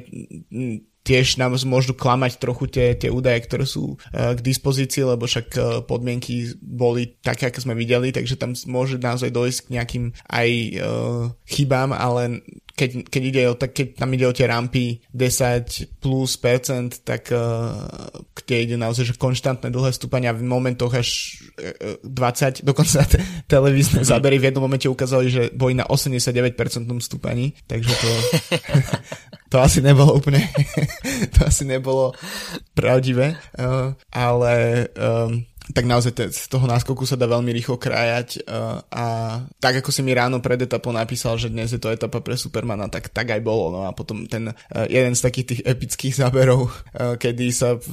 tiež 1.07 1.39
nám 1.39 1.55
môžu 1.71 1.95
klamať 1.95 2.43
trochu 2.43 2.67
tie, 2.67 2.99
tie 2.99 3.15
údaje, 3.15 3.47
ktoré 3.47 3.63
sú 3.63 3.95
uh, 3.95 4.35
k 4.35 4.41
dispozícii, 4.43 5.07
lebo 5.07 5.31
však 5.31 5.47
uh, 5.55 5.63
podmienky 5.87 6.59
boli 6.59 7.15
také, 7.23 7.47
ako 7.47 7.71
sme 7.71 7.79
videli, 7.79 8.11
takže 8.11 8.35
tam 8.35 8.59
môže 8.67 8.99
naozaj 8.99 9.31
dojsť 9.31 9.59
k 9.63 9.73
nejakým 9.79 10.05
aj 10.27 10.49
uh, 10.83 11.31
chybám, 11.47 11.95
ale 11.95 12.43
keď, 12.77 13.09
keď, 13.09 13.23
ide 13.25 13.43
o, 13.49 13.57
tak 13.57 13.73
keď 13.73 14.05
tam 14.05 14.13
ide 14.13 14.29
o 14.29 14.37
tie 14.37 14.45
rampy 14.45 15.01
10 15.17 16.05
plus 16.05 16.37
percent, 16.37 17.01
tak 17.09 17.33
uh, 17.33 17.89
kde 18.37 18.57
ide 18.69 18.77
naozaj 18.77 19.09
že 19.09 19.15
konštantné 19.17 19.73
dlhé 19.73 19.97
stúpania 19.97 20.37
v 20.37 20.45
momentoch 20.45 20.93
až 20.93 21.41
uh, 21.57 21.97
20, 22.05 22.61
dokonca 22.69 23.01
te, 23.09 23.17
televízne 23.49 24.05
zábery 24.05 24.37
v 24.37 24.53
jednom 24.53 24.69
momente 24.69 24.85
ukázali, 24.93 25.33
že 25.33 25.43
boli 25.57 25.73
na 25.73 25.89
89% 25.89 26.53
stúpaní, 27.01 27.57
takže 27.65 27.97
to, 27.97 28.11
to 29.53 29.57
asi 29.57 29.81
nebolo 29.81 30.13
úplne, 30.13 30.45
to 31.35 31.49
asi 31.49 31.65
nebolo 31.65 32.13
pravdivé, 32.77 33.41
uh, 33.57 33.97
ale 34.13 34.85
um, 35.01 35.49
tak 35.75 35.85
naozaj 35.87 36.13
te, 36.15 36.25
z 36.31 36.47
toho 36.47 36.67
náskoku 36.71 37.03
sa 37.03 37.19
dá 37.19 37.27
veľmi 37.27 37.51
rýchlo 37.51 37.81
krájať 37.81 38.47
uh, 38.47 38.83
a 38.87 39.05
tak 39.59 39.83
ako 39.83 39.91
si 39.91 40.07
mi 40.07 40.15
ráno 40.15 40.39
pred 40.39 40.63
etapou 40.63 40.95
napísal, 40.95 41.41
že 41.41 41.51
dnes 41.51 41.75
je 41.75 41.81
to 41.83 41.91
etapa 41.91 42.23
pre 42.23 42.39
Supermana, 42.39 42.87
tak 42.87 43.11
tak 43.11 43.35
aj 43.35 43.43
bolo. 43.43 43.75
No 43.75 43.81
a 43.83 43.91
potom 43.91 44.31
ten 44.31 44.55
uh, 44.55 44.87
jeden 44.87 45.19
z 45.19 45.25
takých 45.25 45.47
tých 45.47 45.63
epických 45.67 46.15
záberov, 46.23 46.71
uh, 46.71 47.19
kedy 47.19 47.51
sa 47.51 47.75
v 47.75 47.89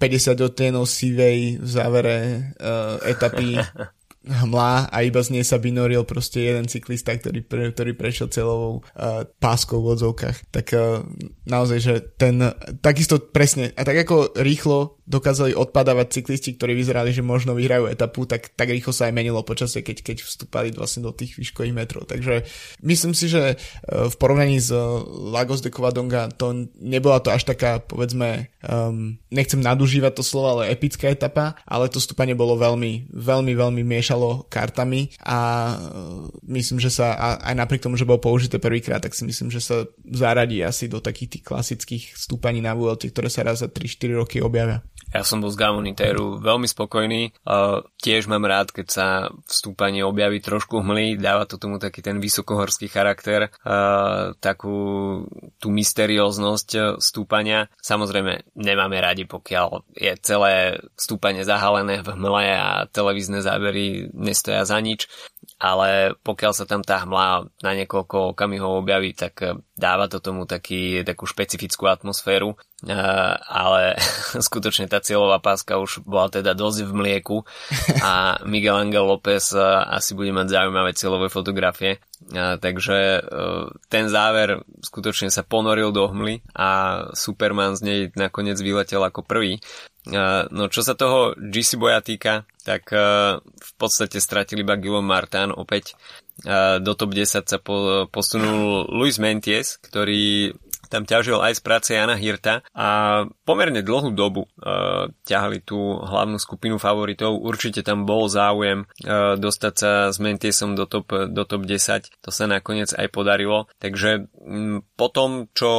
50 0.00 0.40
odtienov 0.40 0.88
sivej 0.88 1.60
v 1.60 1.68
závere 1.68 2.16
uh, 2.56 2.96
etapy 3.04 3.60
hmla 4.20 4.92
a 4.92 4.96
iba 5.00 5.20
z 5.24 5.32
nej 5.32 5.44
sa 5.44 5.56
vynoril 5.56 6.04
proste 6.04 6.44
jeden 6.44 6.68
cyklista, 6.68 7.16
ktorý, 7.16 7.40
pre, 7.40 7.72
ktorý 7.72 7.96
prešiel 7.96 8.28
celovou 8.28 8.84
uh, 8.84 9.24
páskou 9.40 9.80
v 9.80 9.96
odzovkách. 9.96 10.52
Tak 10.52 10.66
uh, 10.76 11.00
naozaj, 11.48 11.78
že 11.80 11.94
ten, 12.20 12.36
takisto 12.84 13.16
presne, 13.16 13.72
a 13.72 13.80
tak 13.80 14.04
ako 14.04 14.36
rýchlo 14.36 14.99
dokázali 15.10 15.58
odpadávať 15.58 16.22
cyklisti, 16.22 16.54
ktorí 16.54 16.78
vyzerali, 16.78 17.10
že 17.10 17.26
možno 17.26 17.58
vyhrajú 17.58 17.90
etapu, 17.90 18.30
tak, 18.30 18.54
tak 18.54 18.70
rýchlo 18.70 18.94
sa 18.94 19.10
aj 19.10 19.14
menilo 19.18 19.42
počasie, 19.42 19.82
keď, 19.82 20.06
keď 20.06 20.16
vstúpali 20.22 20.70
vlastne 20.70 21.02
do 21.02 21.10
tých 21.10 21.34
výškových 21.34 21.74
metrov. 21.74 22.06
Takže 22.06 22.46
myslím 22.86 23.18
si, 23.18 23.26
že 23.26 23.42
e, 23.52 23.56
v 23.90 24.14
porovnaní 24.14 24.62
s 24.62 24.70
Lagos 25.10 25.66
de 25.66 25.74
Covadonga 25.74 26.30
to 26.30 26.70
nebola 26.78 27.18
to 27.18 27.34
až 27.34 27.42
taká, 27.42 27.82
povedzme, 27.82 28.54
um, 28.62 29.18
nechcem 29.34 29.58
nadužívať 29.58 30.12
to 30.14 30.22
slovo, 30.22 30.60
ale 30.60 30.70
epická 30.70 31.10
etapa, 31.10 31.58
ale 31.66 31.90
to 31.90 31.98
stúpanie 31.98 32.38
bolo 32.38 32.54
veľmi, 32.54 33.10
veľmi, 33.10 33.52
veľmi 33.58 33.82
miešalo 33.82 34.46
kartami 34.46 35.10
a 35.26 35.38
uh, 35.74 36.30
myslím, 36.46 36.78
že 36.78 36.94
sa 36.94 37.18
aj 37.42 37.54
napriek 37.58 37.82
tomu, 37.82 37.98
že 37.98 38.06
bol 38.06 38.22
použité 38.22 38.62
prvýkrát, 38.62 39.02
tak 39.02 39.18
si 39.18 39.26
myslím, 39.26 39.50
že 39.50 39.58
sa 39.58 39.90
zaradí 40.06 40.62
asi 40.62 40.86
do 40.86 41.02
takých 41.02 41.40
tých 41.40 41.44
klasických 41.50 42.04
stúpaní 42.14 42.62
na 42.62 42.78
VLT, 42.78 43.10
ktoré 43.10 43.26
sa 43.26 43.42
raz 43.42 43.64
za 43.64 43.68
3-4 43.72 44.20
roky 44.20 44.38
objavia. 44.38 44.84
Ja 45.10 45.26
som 45.26 45.42
bol 45.42 45.50
z 45.50 45.58
Gamonitéru 45.58 46.38
veľmi 46.38 46.68
spokojný. 46.70 47.34
Uh, 47.42 47.82
tiež 47.98 48.30
mám 48.30 48.46
rád, 48.46 48.70
keď 48.70 48.86
sa 48.86 49.06
vstúpanie 49.48 50.06
objaví 50.06 50.38
trošku 50.38 50.84
hmly, 50.84 51.18
dáva 51.18 51.48
to 51.48 51.58
tomu 51.58 51.82
taký 51.82 52.04
ten 52.04 52.22
vysokohorský 52.22 52.86
charakter, 52.86 53.50
uh, 53.64 54.36
takú 54.38 54.76
tú 55.58 55.68
mysterióznosť 55.72 57.00
stúpania. 57.02 57.66
Samozrejme, 57.82 58.54
nemáme 58.54 58.96
radi, 59.02 59.26
pokiaľ 59.26 59.82
je 59.98 60.12
celé 60.22 60.78
stúpanie 60.94 61.42
zahalené 61.42 62.04
v 62.04 62.08
hmle 62.14 62.46
a 62.54 62.70
televízne 62.88 63.42
zábery 63.42 64.12
nestoja 64.14 64.62
za 64.62 64.78
nič 64.78 65.10
ale 65.60 66.16
pokiaľ 66.24 66.52
sa 66.56 66.64
tam 66.64 66.80
tá 66.80 67.04
hmla 67.04 67.52
na 67.60 67.72
niekoľko 67.76 68.32
okamihov 68.32 68.80
objaví, 68.80 69.12
tak 69.12 69.60
dáva 69.76 70.08
to 70.08 70.24
tomu 70.24 70.48
taký, 70.48 71.04
takú 71.04 71.28
špecifickú 71.28 71.84
atmosféru 71.84 72.56
ale 73.44 74.00
skutočne 74.46 74.88
tá 74.88 75.04
cieľová 75.04 75.42
páska 75.42 75.76
už 75.76 76.00
bola 76.04 76.32
teda 76.32 76.56
dosť 76.56 76.88
v 76.88 76.92
mlieku 76.96 77.36
a 78.00 78.36
Miguel 78.50 78.88
Angel 78.88 79.04
López 79.04 79.52
asi 79.84 80.16
bude 80.16 80.32
mať 80.32 80.48
zaujímavé 80.48 80.96
cieľové 80.96 81.28
fotografie. 81.28 82.00
Takže 82.36 83.24
ten 83.88 84.04
záver 84.12 84.60
skutočne 84.84 85.32
sa 85.32 85.40
ponoril 85.40 85.88
do 85.88 86.04
hmly 86.04 86.44
a 86.52 87.02
Superman 87.16 87.80
z 87.80 87.82
nej 87.84 88.00
nakoniec 88.12 88.60
vyletel 88.60 89.00
ako 89.00 89.24
prvý. 89.24 89.56
No 90.08 90.64
čo 90.72 90.80
sa 90.80 90.96
toho 90.96 91.36
GC 91.36 91.76
boja 91.76 92.00
týka, 92.00 92.48
tak 92.64 92.88
e, 92.88 93.36
v 93.40 93.72
podstate 93.76 94.16
stratili 94.16 94.64
iba 94.64 94.80
Guillaume 94.80 95.04
Martin 95.04 95.52
opäť. 95.52 95.92
Do 96.80 96.96
top 96.96 97.12
10 97.12 97.52
sa 97.52 97.58
posunul 98.08 98.88
Luis 98.88 99.20
Menties, 99.20 99.76
ktorý 99.76 100.56
tam 100.90 101.06
ťažil 101.06 101.38
aj 101.38 101.56
z 101.56 101.62
práce 101.62 101.88
Jana 101.94 102.18
Hirta 102.18 102.66
a 102.74 103.22
pomerne 103.46 103.86
dlhú 103.86 104.10
dobu 104.10 104.50
uh, 104.58 105.06
ťahali 105.22 105.62
tú 105.62 106.02
hlavnú 106.02 106.42
skupinu 106.42 106.82
favoritov. 106.82 107.38
Určite 107.38 107.86
tam 107.86 108.02
bol 108.02 108.26
záujem 108.26 108.90
uh, 109.06 109.38
dostať 109.38 109.74
sa 109.78 109.92
s 110.10 110.18
Mentiesom 110.18 110.74
do 110.74 110.90
top, 110.90 111.30
do 111.30 111.42
top 111.46 111.62
10. 111.62 112.10
To 112.26 112.30
sa 112.34 112.50
nakoniec 112.50 112.90
aj 112.90 113.06
podarilo. 113.14 113.70
Takže 113.78 114.26
um, 114.42 114.82
po 114.98 115.06
tom, 115.14 115.46
čo 115.54 115.70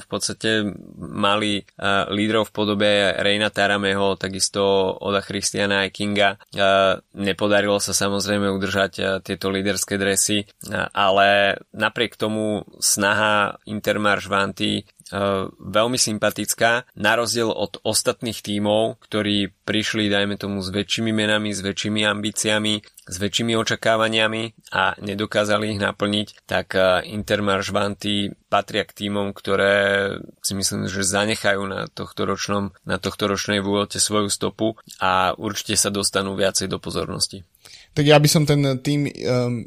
v 0.00 0.06
podstate 0.08 0.64
mali 0.96 1.60
uh, 1.60 2.08
lídrov 2.08 2.48
v 2.48 2.54
podobe 2.56 2.90
Reina 3.20 3.52
Tarameho, 3.52 4.16
takisto 4.16 4.64
Oda 4.96 5.20
Christiana 5.20 5.84
aj 5.84 5.90
Kinga, 5.92 6.40
uh, 6.40 6.96
nepodarilo 7.12 7.76
sa 7.76 7.92
samozrejme 7.92 8.48
udržať 8.48 8.92
uh, 8.96 9.06
tieto 9.20 9.52
líderské 9.52 10.00
dresy, 10.00 10.48
uh, 10.48 10.88
ale 10.96 11.60
napriek 11.76 12.16
tomu 12.16 12.64
snaha 12.80 13.60
Intermarš 13.68 14.24
Van 14.32 14.53
Atlanty 14.54 14.86
uh, 15.10 15.50
veľmi 15.58 15.98
sympatická, 15.98 16.86
na 16.94 17.12
rozdiel 17.18 17.50
od 17.50 17.82
ostatných 17.82 18.38
tímov, 18.38 19.02
ktorí 19.02 19.50
prišli, 19.66 20.06
dajme 20.06 20.38
tomu, 20.38 20.62
s 20.62 20.70
väčšími 20.70 21.10
menami, 21.10 21.50
s 21.50 21.58
väčšími 21.58 22.06
ambíciami, 22.06 22.78
s 23.04 23.16
väčšími 23.18 23.58
očakávaniami 23.58 24.70
a 24.70 24.94
nedokázali 25.02 25.74
ich 25.74 25.82
naplniť, 25.82 26.46
tak 26.46 26.78
uh, 26.78 27.02
Intermarš 27.02 27.74
Vanty 27.74 28.30
patria 28.46 28.86
k 28.86 28.94
tímom, 28.94 29.34
ktoré 29.34 30.14
si 30.38 30.54
myslím, 30.54 30.86
že 30.86 31.02
zanechajú 31.02 31.66
na 31.66 31.90
tohto 31.90 32.22
ročnom, 32.22 32.70
na 32.86 33.02
tohto 33.02 33.26
ročnej 33.26 33.58
vôľte 33.58 33.98
svoju 33.98 34.30
stopu 34.30 34.78
a 35.02 35.34
určite 35.34 35.74
sa 35.74 35.90
dostanú 35.90 36.38
viacej 36.38 36.70
do 36.70 36.78
pozornosti 36.78 37.42
tak 37.94 38.10
ja 38.10 38.18
by 38.18 38.26
som 38.26 38.42
ten 38.42 38.58
tým 38.82 39.06
um, 39.06 39.12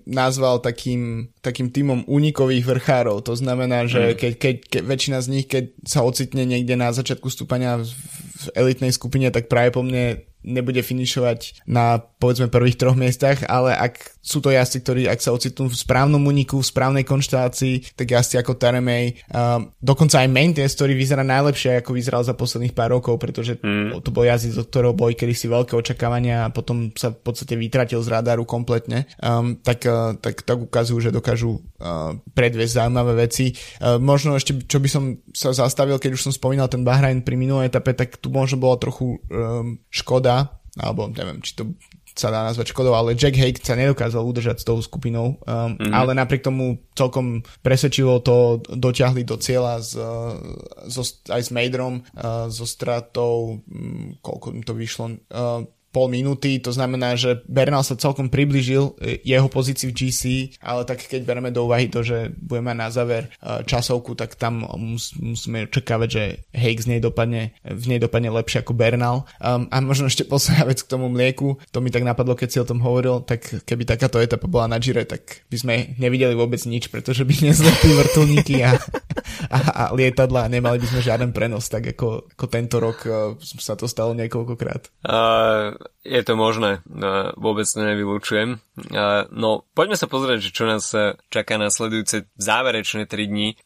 nazval 0.04 0.60
takým, 0.60 1.32
takým 1.40 1.72
týmom 1.72 2.04
únikových 2.12 2.68
vrchárov. 2.68 3.24
To 3.24 3.34
znamená, 3.40 3.88
že 3.88 4.12
mm. 4.12 4.16
keď, 4.20 4.34
keď, 4.36 4.56
keď 4.68 4.82
väčšina 4.84 5.18
z 5.24 5.28
nich, 5.32 5.46
keď 5.48 5.72
sa 5.88 6.04
ocitne 6.04 6.44
niekde 6.44 6.76
na 6.76 6.92
začiatku 6.92 7.32
stúpania 7.32 7.80
v, 7.80 7.88
v 7.88 8.46
elitnej 8.60 8.92
skupine, 8.92 9.32
tak 9.32 9.48
práve 9.48 9.72
po 9.72 9.80
mne 9.80 10.28
nebude 10.44 10.80
finišovať 10.84 11.64
na 11.68 12.04
povedzme 12.20 12.52
prvých 12.52 12.80
troch 12.80 13.00
miestach, 13.00 13.44
ale 13.48 13.76
ak 13.76 14.17
sú 14.28 14.44
to 14.44 14.52
jazdci, 14.52 14.84
ktorí 14.84 15.02
ak 15.08 15.24
sa 15.24 15.32
ocitnú 15.32 15.72
v 15.72 15.80
správnom 15.80 16.20
uniku, 16.28 16.60
v 16.60 16.68
správnej 16.68 17.08
konštelácii, 17.08 17.96
tak 17.96 18.12
jazdci 18.12 18.36
ako 18.36 18.60
Taremej, 18.60 19.24
uh, 19.32 19.64
dokonca 19.80 20.20
aj 20.20 20.28
Mentes, 20.28 20.76
ktorý 20.76 21.00
vyzerá 21.00 21.24
najlepšie, 21.24 21.80
ako 21.80 21.96
vyzeral 21.96 22.28
za 22.28 22.36
posledných 22.36 22.76
pár 22.76 22.92
rokov, 22.92 23.16
pretože 23.24 23.56
mm. 23.56 24.04
to 24.04 24.12
bol 24.12 24.28
jazdec, 24.28 24.60
od 24.60 24.68
ktorého 24.68 24.92
boli 24.92 25.16
kedy 25.16 25.32
si 25.32 25.48
veľké 25.48 25.80
očakávania 25.80 26.44
a 26.44 26.52
potom 26.52 26.92
sa 26.92 27.16
v 27.16 27.24
podstate 27.24 27.56
vytratil 27.56 28.04
z 28.04 28.12
radaru 28.12 28.44
kompletne, 28.44 29.08
um, 29.24 29.56
tak, 29.64 29.88
uh, 29.88 30.20
tak, 30.20 30.44
tak 30.44 30.60
ukazujú, 30.60 31.00
že 31.00 31.16
dokážu 31.16 31.64
uh, 31.80 32.20
predviesť 32.36 32.84
zaujímavé 32.84 33.32
veci. 33.32 33.56
Uh, 33.80 33.96
možno 33.96 34.36
ešte, 34.36 34.60
čo 34.68 34.84
by 34.84 34.90
som 34.92 35.04
sa 35.32 35.56
zastavil, 35.56 35.96
keď 36.04 36.20
už 36.20 36.28
som 36.28 36.34
spomínal 36.36 36.68
ten 36.68 36.84
Bahrain 36.84 37.24
pri 37.24 37.40
minulej 37.40 37.72
etape, 37.72 37.96
tak 37.96 38.20
tu 38.20 38.28
možno 38.28 38.60
bolo 38.60 38.76
trochu 38.76 39.24
um, 39.32 39.80
škoda, 39.88 40.60
alebo 40.76 41.08
neviem, 41.08 41.40
či 41.40 41.56
to 41.56 41.72
sa 42.18 42.34
dá 42.34 42.42
nazvať 42.44 42.74
škodou, 42.74 42.98
ale 42.98 43.14
Jack 43.14 43.38
Haig 43.38 43.62
sa 43.62 43.78
nedokázal 43.78 44.26
udržať 44.26 44.62
s 44.62 44.66
tou 44.66 44.82
skupinou, 44.82 45.38
um, 45.38 45.78
mm-hmm. 45.78 45.94
ale 45.94 46.18
napriek 46.18 46.42
tomu 46.42 46.82
celkom 46.98 47.46
presvedčivo 47.62 48.20
to 48.26 48.60
dotiahli 48.74 49.22
do 49.22 49.38
cieľa 49.38 49.80
s, 49.80 49.94
so, 50.90 51.02
aj 51.30 51.42
s 51.46 51.50
Maidrom, 51.54 52.02
uh, 52.18 52.50
so 52.50 52.66
stratou, 52.66 53.62
um, 53.62 54.18
koľko 54.26 54.58
im 54.58 54.64
to 54.66 54.74
vyšlo, 54.74 55.06
uh, 55.30 55.62
pol 55.98 56.14
minúty, 56.14 56.62
to 56.62 56.70
znamená, 56.70 57.18
že 57.18 57.42
Bernal 57.50 57.82
sa 57.82 57.98
celkom 57.98 58.30
približil 58.30 58.94
e, 59.02 59.18
jeho 59.26 59.50
pozícii 59.50 59.90
v 59.90 59.98
GC, 59.98 60.22
ale 60.62 60.86
tak 60.86 61.02
keď 61.02 61.26
bereme 61.26 61.50
do 61.50 61.66
úvahy 61.66 61.90
to, 61.90 62.06
že 62.06 62.30
budeme 62.38 62.78
na 62.78 62.94
záver 62.94 63.34
e, 63.42 63.66
časovku, 63.66 64.14
tak 64.14 64.38
tam 64.38 64.62
mus, 64.78 65.18
musíme 65.18 65.66
očakávať, 65.66 66.10
že 66.14 66.24
Higgs 66.54 66.86
nej 66.86 67.02
dopadne, 67.02 67.58
v 67.66 67.86
nej 67.90 67.98
dopadne 67.98 68.30
lepšie 68.30 68.62
ako 68.62 68.78
Bernal. 68.78 69.26
Um, 69.42 69.66
a 69.74 69.82
možno 69.82 70.06
ešte 70.06 70.22
posledná 70.30 70.70
vec 70.70 70.86
k 70.86 70.92
tomu 70.94 71.10
mlieku, 71.10 71.58
to 71.74 71.82
mi 71.82 71.90
tak 71.90 72.06
napadlo, 72.06 72.38
keď 72.38 72.50
si 72.54 72.62
o 72.62 72.70
tom 72.70 72.78
hovoril, 72.86 73.26
tak 73.26 73.66
keby 73.66 73.90
takáto 73.90 74.22
etapa 74.22 74.46
bola 74.46 74.70
na 74.70 74.78
Gire, 74.78 75.02
tak 75.02 75.50
by 75.50 75.58
sme 75.58 75.74
nevideli 75.98 76.38
vôbec 76.38 76.62
nič, 76.70 76.94
pretože 76.94 77.26
by 77.26 77.34
nezlepili 77.50 77.98
vrtulníky 77.98 78.62
a, 78.62 78.78
a, 79.50 79.58
a 79.58 79.84
lietadla 79.98 80.46
a 80.46 80.52
nemali 80.52 80.78
by 80.78 80.88
sme 80.94 81.02
žiaden 81.02 81.34
prenos, 81.34 81.66
tak 81.74 81.98
ako, 81.98 82.30
ako 82.38 82.46
tento 82.46 82.78
rok 82.78 82.98
uh, 83.10 83.34
sa 83.42 83.74
to 83.74 83.90
stalo 83.90 84.14
niekoľkokrát. 84.14 84.94
Uh, 85.02 85.74
je 86.02 86.22
to 86.24 86.34
možné, 86.40 86.80
vôbec 87.36 87.68
to 87.68 87.84
nevylučujem. 87.84 88.64
No, 89.34 89.68
poďme 89.76 90.00
sa 90.00 90.08
pozrieť, 90.08 90.52
čo 90.52 90.64
nás 90.64 90.92
čaká 91.28 91.60
nasledujúce 91.60 92.32
záverečné 92.40 93.06
3 93.10 93.28
dní. 93.28 93.60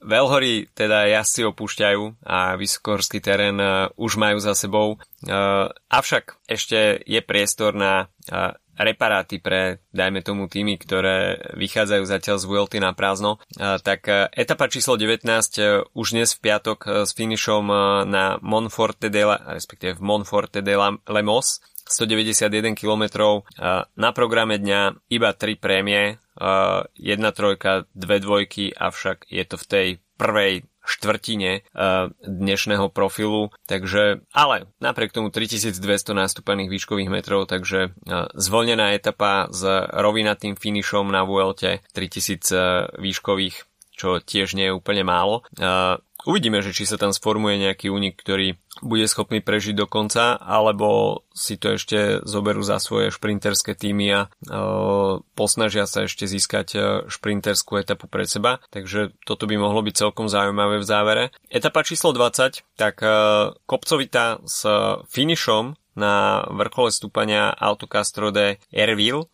Velhory 0.00 0.70
teda 0.72 1.10
jazdci 1.10 1.44
opúšťajú 1.50 2.22
a 2.22 2.54
vysokohorský 2.54 3.18
terén 3.18 3.58
už 3.98 4.12
majú 4.16 4.38
za 4.38 4.54
sebou. 4.54 5.02
Avšak 5.90 6.38
ešte 6.46 7.02
je 7.02 7.20
priestor 7.20 7.74
na 7.74 8.08
reparáty 8.76 9.40
pre, 9.40 9.80
dajme 9.90 10.20
tomu, 10.20 10.46
týmy, 10.46 10.76
ktoré 10.76 11.40
vychádzajú 11.56 12.04
zatiaľ 12.04 12.36
z 12.36 12.44
Vuelty 12.48 12.78
na 12.78 12.92
prázdno. 12.92 13.40
Tak 13.56 14.00
e, 14.08 14.28
etapa 14.36 14.68
číslo 14.68 15.00
19 15.00 15.24
e, 15.26 15.84
už 15.96 16.06
dnes 16.12 16.36
v 16.36 16.42
piatok 16.44 16.78
e, 16.84 16.88
s 17.08 17.10
finišom 17.16 17.64
na 18.06 18.36
Monforte 18.44 19.08
de 19.08 19.24
la, 19.24 19.36
respektíve 19.56 19.96
v 19.96 20.04
Monforte 20.04 20.60
de 20.60 20.74
la 20.76 20.92
Lemos 21.08 21.64
191 21.86 22.74
km. 22.74 23.04
Na 23.94 24.10
programe 24.10 24.58
dňa 24.58 25.06
iba 25.06 25.30
3 25.30 25.54
prémie, 25.54 26.18
jedna 26.98 27.30
trojka, 27.30 27.86
dve 27.94 28.18
dvojky, 28.18 28.74
avšak 28.74 29.30
je 29.30 29.44
to 29.46 29.54
v 29.54 29.66
tej 29.70 29.88
prvej 30.18 30.66
štvrtine 30.86 31.66
uh, 31.74 32.08
dnešného 32.22 32.88
profilu, 32.88 33.50
takže, 33.66 34.24
ale 34.32 34.70
napriek 34.78 35.12
tomu 35.12 35.28
3200 35.34 35.76
nastúpených 36.14 36.70
výškových 36.70 37.10
metrov, 37.12 37.50
takže 37.50 37.92
uh, 37.92 38.30
zvolnená 38.38 38.94
etapa 38.94 39.50
s 39.50 39.62
rovinatým 39.92 40.54
finišom 40.54 41.10
na 41.10 41.26
Vuelte 41.26 41.84
3000 41.92 42.54
uh, 42.54 42.60
výškových 43.02 43.66
čo 43.96 44.20
tiež 44.20 44.52
nie 44.52 44.68
je 44.68 44.76
úplne 44.76 45.08
málo. 45.08 45.40
Uh, 46.26 46.36
uvidíme, 46.36 46.60
že 46.60 46.74
či 46.74 46.84
sa 46.84 46.98
tam 46.98 47.14
sformuje 47.14 47.62
nejaký 47.62 47.88
únik, 47.88 48.18
ktorý 48.18 48.58
bude 48.84 49.08
schopný 49.08 49.40
prežiť 49.40 49.72
do 49.72 49.88
konca, 49.88 50.36
alebo 50.36 51.22
si 51.32 51.56
to 51.56 51.80
ešte 51.80 52.20
zoberú 52.28 52.60
za 52.60 52.76
svoje 52.76 53.08
šprinterské 53.08 53.72
týmy 53.72 54.06
a 54.12 54.20
e, 54.20 54.28
posnažia 55.32 55.88
sa 55.88 56.04
ešte 56.04 56.28
získať 56.28 56.68
e, 56.76 56.78
šprinterskú 57.08 57.80
etapu 57.80 58.04
pred 58.04 58.28
seba. 58.28 58.60
Takže 58.68 59.16
toto 59.24 59.48
by 59.48 59.56
mohlo 59.56 59.80
byť 59.80 59.94
celkom 59.96 60.28
zaujímavé 60.28 60.76
v 60.76 60.84
závere. 60.84 61.24
Etapa 61.48 61.80
číslo 61.88 62.12
20, 62.12 62.76
tak 62.76 63.00
e, 63.00 63.08
kopcovita 63.64 64.44
s 64.44 64.60
finišom 65.08 65.72
na 65.96 66.44
vrchole 66.52 66.92
stúpania 66.92 67.48
Autocastro 67.56 68.28
de 68.28 68.60
Erville. 68.68 69.32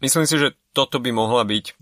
Myslím 0.00 0.28
si, 0.28 0.36
že 0.36 0.54
toto 0.76 1.00
by 1.00 1.10
mohla 1.12 1.48
byť 1.48 1.64
e, 1.64 1.72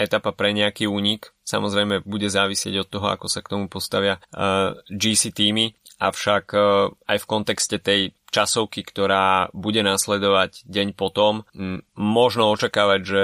etapa 0.00 0.30
pre 0.32 0.56
nejaký 0.56 0.88
únik. 0.88 1.34
Samozrejme 1.44 2.06
bude 2.06 2.30
závisieť 2.30 2.86
od 2.86 2.88
toho, 2.88 3.06
ako 3.12 3.26
sa 3.28 3.44
k 3.44 3.50
tomu 3.56 3.66
postavia 3.72 4.20
uh, 4.36 4.76
e, 4.76 4.94
GC 4.94 5.32
týmy, 5.32 5.72
avšak 5.98 6.44
uh, 6.54 6.92
aj 7.08 7.18
v 7.24 7.28
kontexte 7.28 7.76
tej 7.82 8.12
časovky, 8.30 8.84
ktorá 8.84 9.50
bude 9.56 9.80
nasledovať 9.80 10.62
deň 10.68 10.94
potom, 10.94 11.48
m- 11.56 11.82
možno 11.96 12.52
očakávať, 12.52 13.00
že 13.02 13.22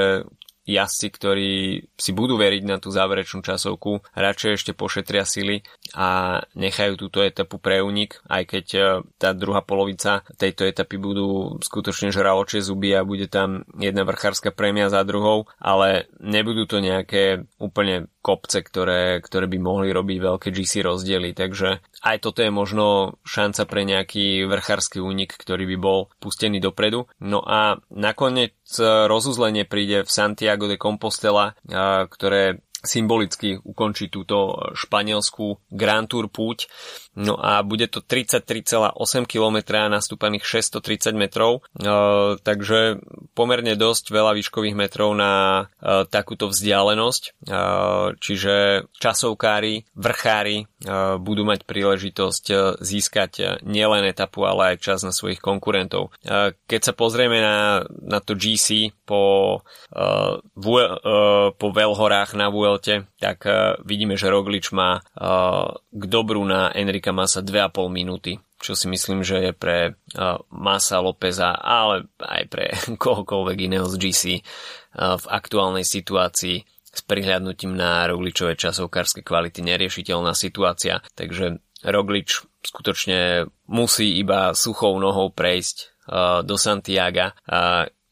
jazdci, 0.64 1.06
ktorí 1.12 1.52
si 1.94 2.10
budú 2.16 2.40
veriť 2.40 2.62
na 2.64 2.76
tú 2.80 2.88
záverečnú 2.88 3.44
časovku, 3.44 4.00
radšej 4.16 4.50
ešte 4.56 4.72
pošetria 4.72 5.28
sily 5.28 5.60
a 5.92 6.40
nechajú 6.56 6.96
túto 6.96 7.20
etapu 7.20 7.60
pre 7.60 7.84
únik, 7.84 8.20
aj 8.26 8.42
keď 8.48 8.66
e, 8.74 8.80
tá 9.20 9.36
druhá 9.36 9.60
polovica 9.60 10.24
tejto 10.40 10.64
etapy 10.64 10.96
budú 10.96 11.60
skutočne 11.60 12.10
žraločie 12.10 12.64
zuby 12.64 12.96
a 12.96 13.04
bude 13.04 13.28
tam 13.28 13.68
jedna 13.76 14.08
vrchárska 14.08 14.56
prémia 14.56 14.88
za 14.88 15.04
druhou, 15.04 15.46
ale 15.60 16.08
nebudú 16.20 16.64
to 16.64 16.80
nejaké 16.80 17.44
úplne 17.60 18.08
kopce, 18.24 18.64
ktoré, 18.64 19.20
ktoré 19.20 19.44
by 19.44 19.58
mohli 19.60 19.92
robiť 19.92 20.18
veľké 20.24 20.48
GC 20.48 20.80
rozdiely, 20.80 21.36
takže 21.36 21.84
aj 22.00 22.16
toto 22.24 22.40
je 22.40 22.48
možno 22.48 23.20
šanca 23.28 23.68
pre 23.68 23.84
nejaký 23.84 24.48
vrchársky 24.48 25.04
únik, 25.04 25.36
ktorý 25.36 25.68
by 25.68 25.76
bol 25.76 26.08
pustený 26.24 26.64
dopredu. 26.64 27.04
No 27.20 27.44
a 27.44 27.76
nakoniec 27.92 28.56
rozuzlenie 28.80 29.68
príde 29.68 30.08
v 30.08 30.10
Santiago 30.10 30.64
de 30.64 30.80
Compostela, 30.80 31.52
ktoré 32.08 32.64
symbolicky 32.84 33.56
ukončí 33.64 34.12
túto 34.12 34.60
španielskú 34.76 35.56
Grand 35.72 36.04
Tour 36.04 36.28
púť. 36.28 36.68
No 37.14 37.38
a 37.38 37.62
bude 37.62 37.86
to 37.86 38.02
33,8 38.02 38.98
km 39.30 39.58
nastúpaných 39.86 40.42
630 40.42 41.14
metrov, 41.14 41.62
e, 41.78 41.90
takže 42.42 42.98
pomerne 43.38 43.78
dosť 43.78 44.10
veľa 44.10 44.34
výškových 44.34 44.74
metrov 44.74 45.14
na 45.14 45.66
e, 45.78 46.10
takúto 46.10 46.50
vzdialenosť, 46.50 47.22
e, 47.22 47.30
čiže 48.18 48.54
časovkári, 48.98 49.86
vrchári 49.94 50.66
budú 51.16 51.48
mať 51.48 51.64
príležitosť 51.64 52.76
získať 52.84 53.64
nielen 53.64 54.04
etapu, 54.04 54.44
ale 54.44 54.76
aj 54.76 54.84
čas 54.84 55.00
na 55.00 55.16
svojich 55.16 55.40
konkurentov. 55.40 56.12
Keď 56.68 56.80
sa 56.84 56.92
pozrieme 56.92 57.40
na, 57.40 57.88
na 58.04 58.20
to 58.20 58.36
GC 58.36 58.92
po, 59.08 59.64
po 61.56 61.68
Velhorách 61.72 62.36
na 62.36 62.52
Vuelte, 62.52 63.08
tak 63.16 63.48
vidíme, 63.80 64.20
že 64.20 64.28
Roglič 64.28 64.76
má 64.76 65.00
k 65.88 66.04
dobru 66.04 66.44
na 66.44 66.68
Enrika 67.04 67.12
Masa 67.12 67.44
2,5 67.44 67.92
minúty 67.92 68.40
čo 68.64 68.72
si 68.72 68.88
myslím, 68.88 69.20
že 69.20 69.44
je 69.44 69.52
pre 69.52 69.92
uh, 69.92 70.40
Masa 70.48 70.96
Lópeza, 71.04 71.52
ale 71.52 72.08
aj 72.16 72.42
pre 72.48 72.72
kohokoľvek 73.04 73.68
iného 73.68 73.84
z 73.84 73.94
GC 74.00 74.22
uh, 74.40 75.20
v 75.20 75.24
aktuálnej 75.28 75.84
situácii 75.84 76.64
s 76.64 77.00
prihľadnutím 77.04 77.76
na 77.76 78.08
Rogličové 78.08 78.56
časovkárske 78.56 79.20
kvality 79.20 79.60
neriešiteľná 79.60 80.32
situácia. 80.32 81.04
Takže 81.12 81.60
Roglič 81.84 82.40
skutočne 82.64 83.52
musí 83.68 84.16
iba 84.16 84.56
suchou 84.56 84.96
nohou 84.96 85.28
prejsť 85.28 85.76
uh, 86.08 86.40
do 86.40 86.56
Santiaga. 86.56 87.36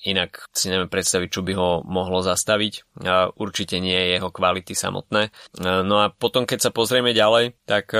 Inak 0.03 0.51
si 0.51 0.69
neviem 0.69 0.91
predstaviť, 0.91 1.29
čo 1.31 1.47
by 1.47 1.53
ho 1.55 1.71
mohlo 1.87 2.21
zastaviť. 2.21 2.99
Určite 3.39 3.79
nie 3.79 3.95
je 3.95 4.19
jeho 4.19 4.29
kvality 4.35 4.75
samotné. 4.75 5.31
No 5.63 6.03
a 6.03 6.11
potom, 6.11 6.43
keď 6.43 6.69
sa 6.69 6.75
pozrieme 6.75 7.15
ďalej, 7.15 7.55
tak 7.65 7.95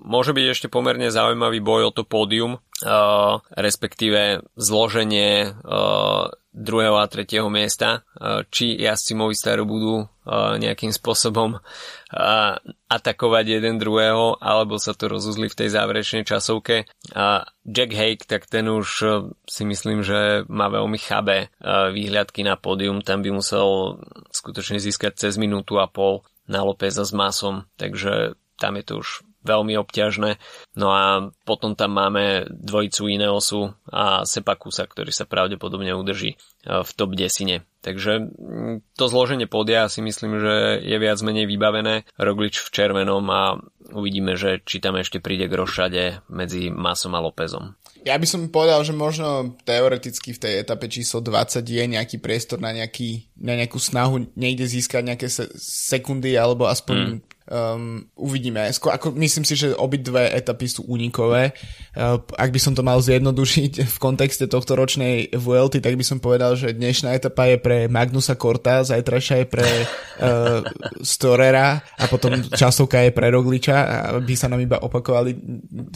môže 0.00 0.32
byť 0.32 0.46
ešte 0.48 0.72
pomerne 0.72 1.12
zaujímavý 1.12 1.60
boj 1.60 1.88
o 1.88 1.94
to 1.94 2.08
pódium, 2.08 2.56
respektíve 3.54 4.42
zloženie 4.58 5.54
druhého 6.52 7.00
a 7.00 7.08
tretieho 7.08 7.48
miesta, 7.48 8.04
či 8.52 8.76
jazdci 8.76 9.16
Movistaru 9.16 9.64
budú 9.64 10.04
nejakým 10.60 10.92
spôsobom 10.92 11.56
atakovať 12.92 13.44
jeden 13.48 13.80
druhého, 13.80 14.36
alebo 14.36 14.76
sa 14.76 14.92
to 14.92 15.08
rozuzli 15.08 15.48
v 15.48 15.58
tej 15.64 15.68
záverečnej 15.72 16.28
časovke. 16.28 16.84
Jack 17.64 17.90
Hake, 17.96 18.28
tak 18.28 18.44
ten 18.52 18.68
už 18.68 18.88
si 19.48 19.62
myslím, 19.64 20.04
že 20.04 20.44
má 20.52 20.68
veľmi 20.68 21.00
chabé 21.00 21.48
výhľadky 21.64 22.44
na 22.44 22.60
pódium, 22.60 23.00
tam 23.00 23.24
by 23.24 23.32
musel 23.32 23.96
skutočne 24.28 24.76
získať 24.76 25.16
cez 25.16 25.40
minútu 25.40 25.80
a 25.80 25.88
pol 25.88 26.20
na 26.44 26.60
Lópeza 26.60 27.06
s 27.08 27.16
Masom, 27.16 27.64
takže 27.80 28.36
tam 28.60 28.76
je 28.76 28.84
to 28.84 29.00
už 29.00 29.24
veľmi 29.42 29.74
obťažné. 29.78 30.38
No 30.78 30.88
a 30.94 31.34
potom 31.44 31.74
tam 31.74 31.98
máme 31.98 32.48
dvojicu 32.48 33.10
Ineosu 33.10 33.74
a 33.90 34.22
Sepakusa, 34.24 34.86
ktorý 34.86 35.10
sa 35.10 35.28
pravdepodobne 35.28 35.92
udrží 35.92 36.34
e, 36.34 36.36
v 36.66 36.90
top 36.94 37.18
desine. 37.18 37.66
Takže 37.82 38.12
mm, 38.22 38.94
to 38.94 39.04
zloženie 39.10 39.50
podia 39.50 39.90
si 39.90 40.00
myslím, 40.00 40.38
že 40.38 40.80
je 40.86 40.96
viac 41.02 41.18
menej 41.20 41.50
vybavené. 41.50 42.06
Roglič 42.14 42.62
v 42.62 42.72
červenom 42.72 43.26
a 43.28 43.58
uvidíme, 43.90 44.38
že 44.38 44.62
či 44.62 44.78
tam 44.78 44.94
ešte 44.96 45.18
príde 45.18 45.50
k 45.50 45.58
rošade 45.58 46.02
medzi 46.30 46.70
Masom 46.70 47.18
a 47.18 47.20
Lópezom. 47.20 47.74
Ja 48.02 48.18
by 48.18 48.26
som 48.26 48.50
povedal, 48.50 48.82
že 48.82 48.94
možno 48.94 49.54
teoreticky 49.62 50.34
v 50.34 50.42
tej 50.42 50.54
etape 50.66 50.90
číslo 50.90 51.22
20 51.22 51.62
je 51.62 51.84
nejaký 51.86 52.18
priestor 52.18 52.58
na, 52.58 52.74
nejaký, 52.74 53.30
na 53.38 53.54
nejakú 53.54 53.78
snahu 53.78 54.26
niekde 54.34 54.66
získať 54.66 55.02
nejaké 55.06 55.26
sekundy 55.58 56.34
alebo 56.34 56.66
aspoň 56.66 56.98
mm 56.98 57.31
Um, 57.50 58.06
uvidíme. 58.14 58.70
Skôr, 58.70 58.94
ako, 58.94 59.10
myslím 59.18 59.42
si, 59.42 59.58
že 59.58 59.74
obidve 59.74 60.30
etapy 60.30 60.70
sú 60.70 60.86
unikové. 60.86 61.50
Uh, 61.96 62.22
ak 62.38 62.54
by 62.54 62.60
som 62.62 62.72
to 62.78 62.86
mal 62.86 63.02
zjednodušiť 63.02 63.72
v 63.82 63.96
kontexte 63.98 64.46
tohto 64.46 64.78
ročnej 64.78 65.34
VLT, 65.34 65.82
tak 65.82 65.98
by 65.98 66.04
som 66.06 66.22
povedal, 66.22 66.54
že 66.54 66.70
dnešná 66.70 67.10
etapa 67.18 67.50
je 67.50 67.58
pre 67.58 67.90
Magnusa 67.90 68.38
Korta, 68.38 68.86
zajtrajšia 68.86 69.36
je 69.42 69.46
pre 69.50 69.68
uh, 69.68 70.62
Storera 71.02 71.82
a 71.98 72.04
potom 72.06 72.38
časovka 72.46 73.02
je 73.02 73.10
pre 73.10 73.34
Rogliča, 73.34 74.10
aby 74.22 74.34
sa 74.38 74.46
nám 74.46 74.62
iba 74.62 74.78
opakovali 74.78 75.34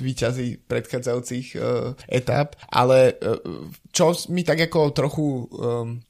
výťazí 0.02 0.66
predchádzajúcich 0.66 1.46
uh, 1.56 1.94
etap. 2.10 2.58
Ale 2.74 3.14
uh, 3.22 3.70
čo 3.94 4.12
mi 4.34 4.42
tak 4.42 4.66
ako 4.66 4.90
trochu 4.90 5.24
um, 5.24 6.02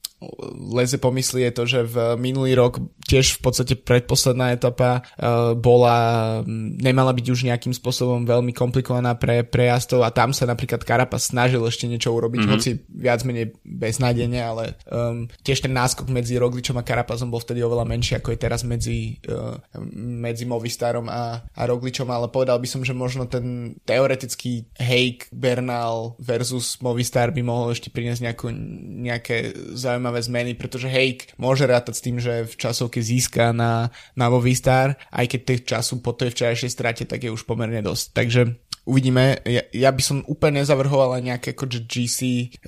leze 0.72 0.96
pomysli 0.96 1.44
je 1.44 1.52
to, 1.52 1.64
že 1.68 1.80
v 1.84 1.96
minulý 2.16 2.56
rok 2.56 2.80
tiež 3.04 3.36
v 3.36 3.40
podstate 3.44 3.74
predposledná 3.76 4.56
etapa 4.56 5.04
uh, 5.04 5.52
bola, 5.52 6.40
nemala 6.80 7.12
byť 7.12 7.26
už 7.28 7.40
nejakým 7.44 7.76
spôsobom 7.76 8.24
veľmi 8.24 8.56
komplikovaná 8.56 9.12
pre 9.20 9.44
prejazdov 9.44 10.08
a 10.08 10.10
tam 10.10 10.32
sa 10.32 10.48
napríklad 10.48 10.82
Karapa 10.88 11.20
snažil 11.20 11.60
ešte 11.68 11.84
niečo 11.84 12.16
urobiť, 12.16 12.40
mm-hmm. 12.42 12.56
hoci 12.56 12.80
viac 12.96 13.20
menej 13.28 13.60
beznádene, 13.60 14.40
ale 14.40 14.80
um, 14.88 15.28
tiež 15.44 15.68
ten 15.68 15.76
náskok 15.76 16.08
medzi 16.08 16.40
Rogličom 16.40 16.80
a 16.80 16.86
Karapazom 16.86 17.28
bol 17.28 17.44
vtedy 17.44 17.60
oveľa 17.60 17.84
menší, 17.84 18.16
ako 18.16 18.32
je 18.32 18.38
teraz 18.40 18.64
medzi, 18.64 19.20
uh, 19.28 19.52
medzi 20.00 20.48
Movistarom 20.48 21.12
a, 21.12 21.44
a 21.44 21.62
Rogličom, 21.68 22.08
ale 22.08 22.32
povedal 22.32 22.56
by 22.56 22.68
som, 22.68 22.80
že 22.80 22.96
možno 22.96 23.28
ten 23.28 23.76
teoretický 23.84 24.64
Hake 24.80 25.28
Bernal 25.28 26.16
versus 26.16 26.80
Movistar 26.80 27.36
by 27.36 27.44
mohol 27.44 27.76
ešte 27.76 27.92
priniesť 27.92 28.24
nejakú, 28.24 28.46
nejaké 29.04 29.36
zaujímavé 29.76 30.05
zaujímavé 30.06 30.22
zmeny, 30.22 30.52
pretože 30.54 30.86
Hake 30.86 31.34
môže 31.34 31.66
rátať 31.66 31.98
s 31.98 32.04
tým, 32.06 32.16
že 32.22 32.46
v 32.46 32.54
časovke 32.54 33.02
získa 33.02 33.50
na, 33.50 33.90
na 34.14 34.30
Movistar, 34.30 34.94
aj 35.10 35.26
keď 35.34 35.40
tých 35.42 35.62
času 35.66 35.98
po 35.98 36.14
tej 36.14 36.30
včerajšej 36.30 36.70
strate, 36.70 37.02
tak 37.10 37.26
je 37.26 37.34
už 37.34 37.42
pomerne 37.42 37.82
dosť. 37.82 38.04
Takže 38.14 38.42
uvidíme. 38.86 39.42
Ja, 39.42 39.66
ja 39.74 39.90
by 39.90 40.02
som 40.02 40.22
úplne 40.30 40.62
nezavrhoval 40.62 41.18
aj 41.18 41.22
nejaké 41.26 41.48
akože 41.58 41.84
GC 41.90 42.18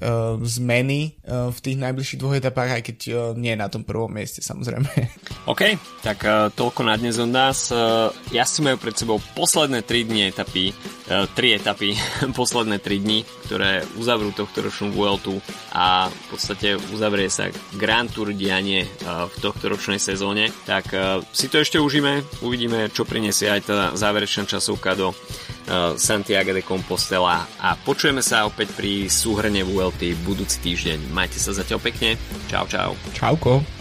uh, 0.02 0.34
zmeny 0.42 1.14
uh, 1.22 1.48
v 1.54 1.58
tých 1.62 1.78
najbližších 1.78 2.18
dvoch 2.18 2.34
etapách, 2.34 2.70
aj 2.74 2.82
keď 2.82 2.98
uh, 3.08 3.16
nie 3.38 3.54
na 3.54 3.70
tom 3.70 3.86
prvom 3.86 4.10
mieste 4.10 4.42
samozrejme. 4.42 4.90
OK, 5.52 5.78
tak 6.02 6.18
uh, 6.26 6.50
toľko 6.50 6.82
na 6.82 6.98
dnes 6.98 7.16
od 7.22 7.30
nás. 7.30 7.70
Uh, 7.70 8.10
si 8.48 8.60
majú 8.64 8.76
pred 8.82 8.96
sebou 8.98 9.22
posledné 9.38 9.86
3 9.86 10.08
dni 10.10 10.20
etapy, 10.34 10.74
uh, 11.14 11.30
3 11.30 11.62
etapy, 11.62 11.94
posledné 12.40 12.82
3 12.82 12.98
dni, 12.98 13.18
ktoré 13.46 13.86
uzavrú 13.94 14.34
tohto 14.34 14.66
ročnú 14.66 14.90
Vueltu 14.90 15.38
a 15.70 16.10
v 16.10 16.24
podstate 16.34 16.74
uzavrie 16.90 17.30
sa 17.30 17.46
Grand 17.78 18.10
Tour 18.10 18.34
dianie 18.34 18.82
uh, 19.06 19.30
v 19.30 19.36
tohto 19.38 19.70
ročnej 19.70 20.02
sezóne. 20.02 20.50
Tak 20.66 20.84
uh, 20.90 21.22
si 21.30 21.46
to 21.46 21.62
ešte 21.62 21.78
užíme, 21.78 22.42
uvidíme, 22.42 22.90
čo 22.90 23.06
prinesie 23.06 23.46
aj 23.46 23.60
tá 23.62 23.78
záverečná 23.94 24.50
časovka 24.50 24.98
do 24.98 25.14
Santiago 26.00 26.56
de 26.56 26.64
Compostela 26.64 27.44
a 27.60 27.76
počujeme 27.76 28.24
sa 28.24 28.48
opäť 28.48 28.72
pri 28.72 29.12
súhrne 29.12 29.60
VLT 29.62 30.16
budúci 30.24 30.58
týždeň. 30.64 31.12
Majte 31.12 31.36
sa 31.36 31.52
zatiaľ 31.52 31.80
pekne. 31.84 32.16
Čau, 32.48 32.64
čau. 32.66 32.96
Čauko. 33.12 33.77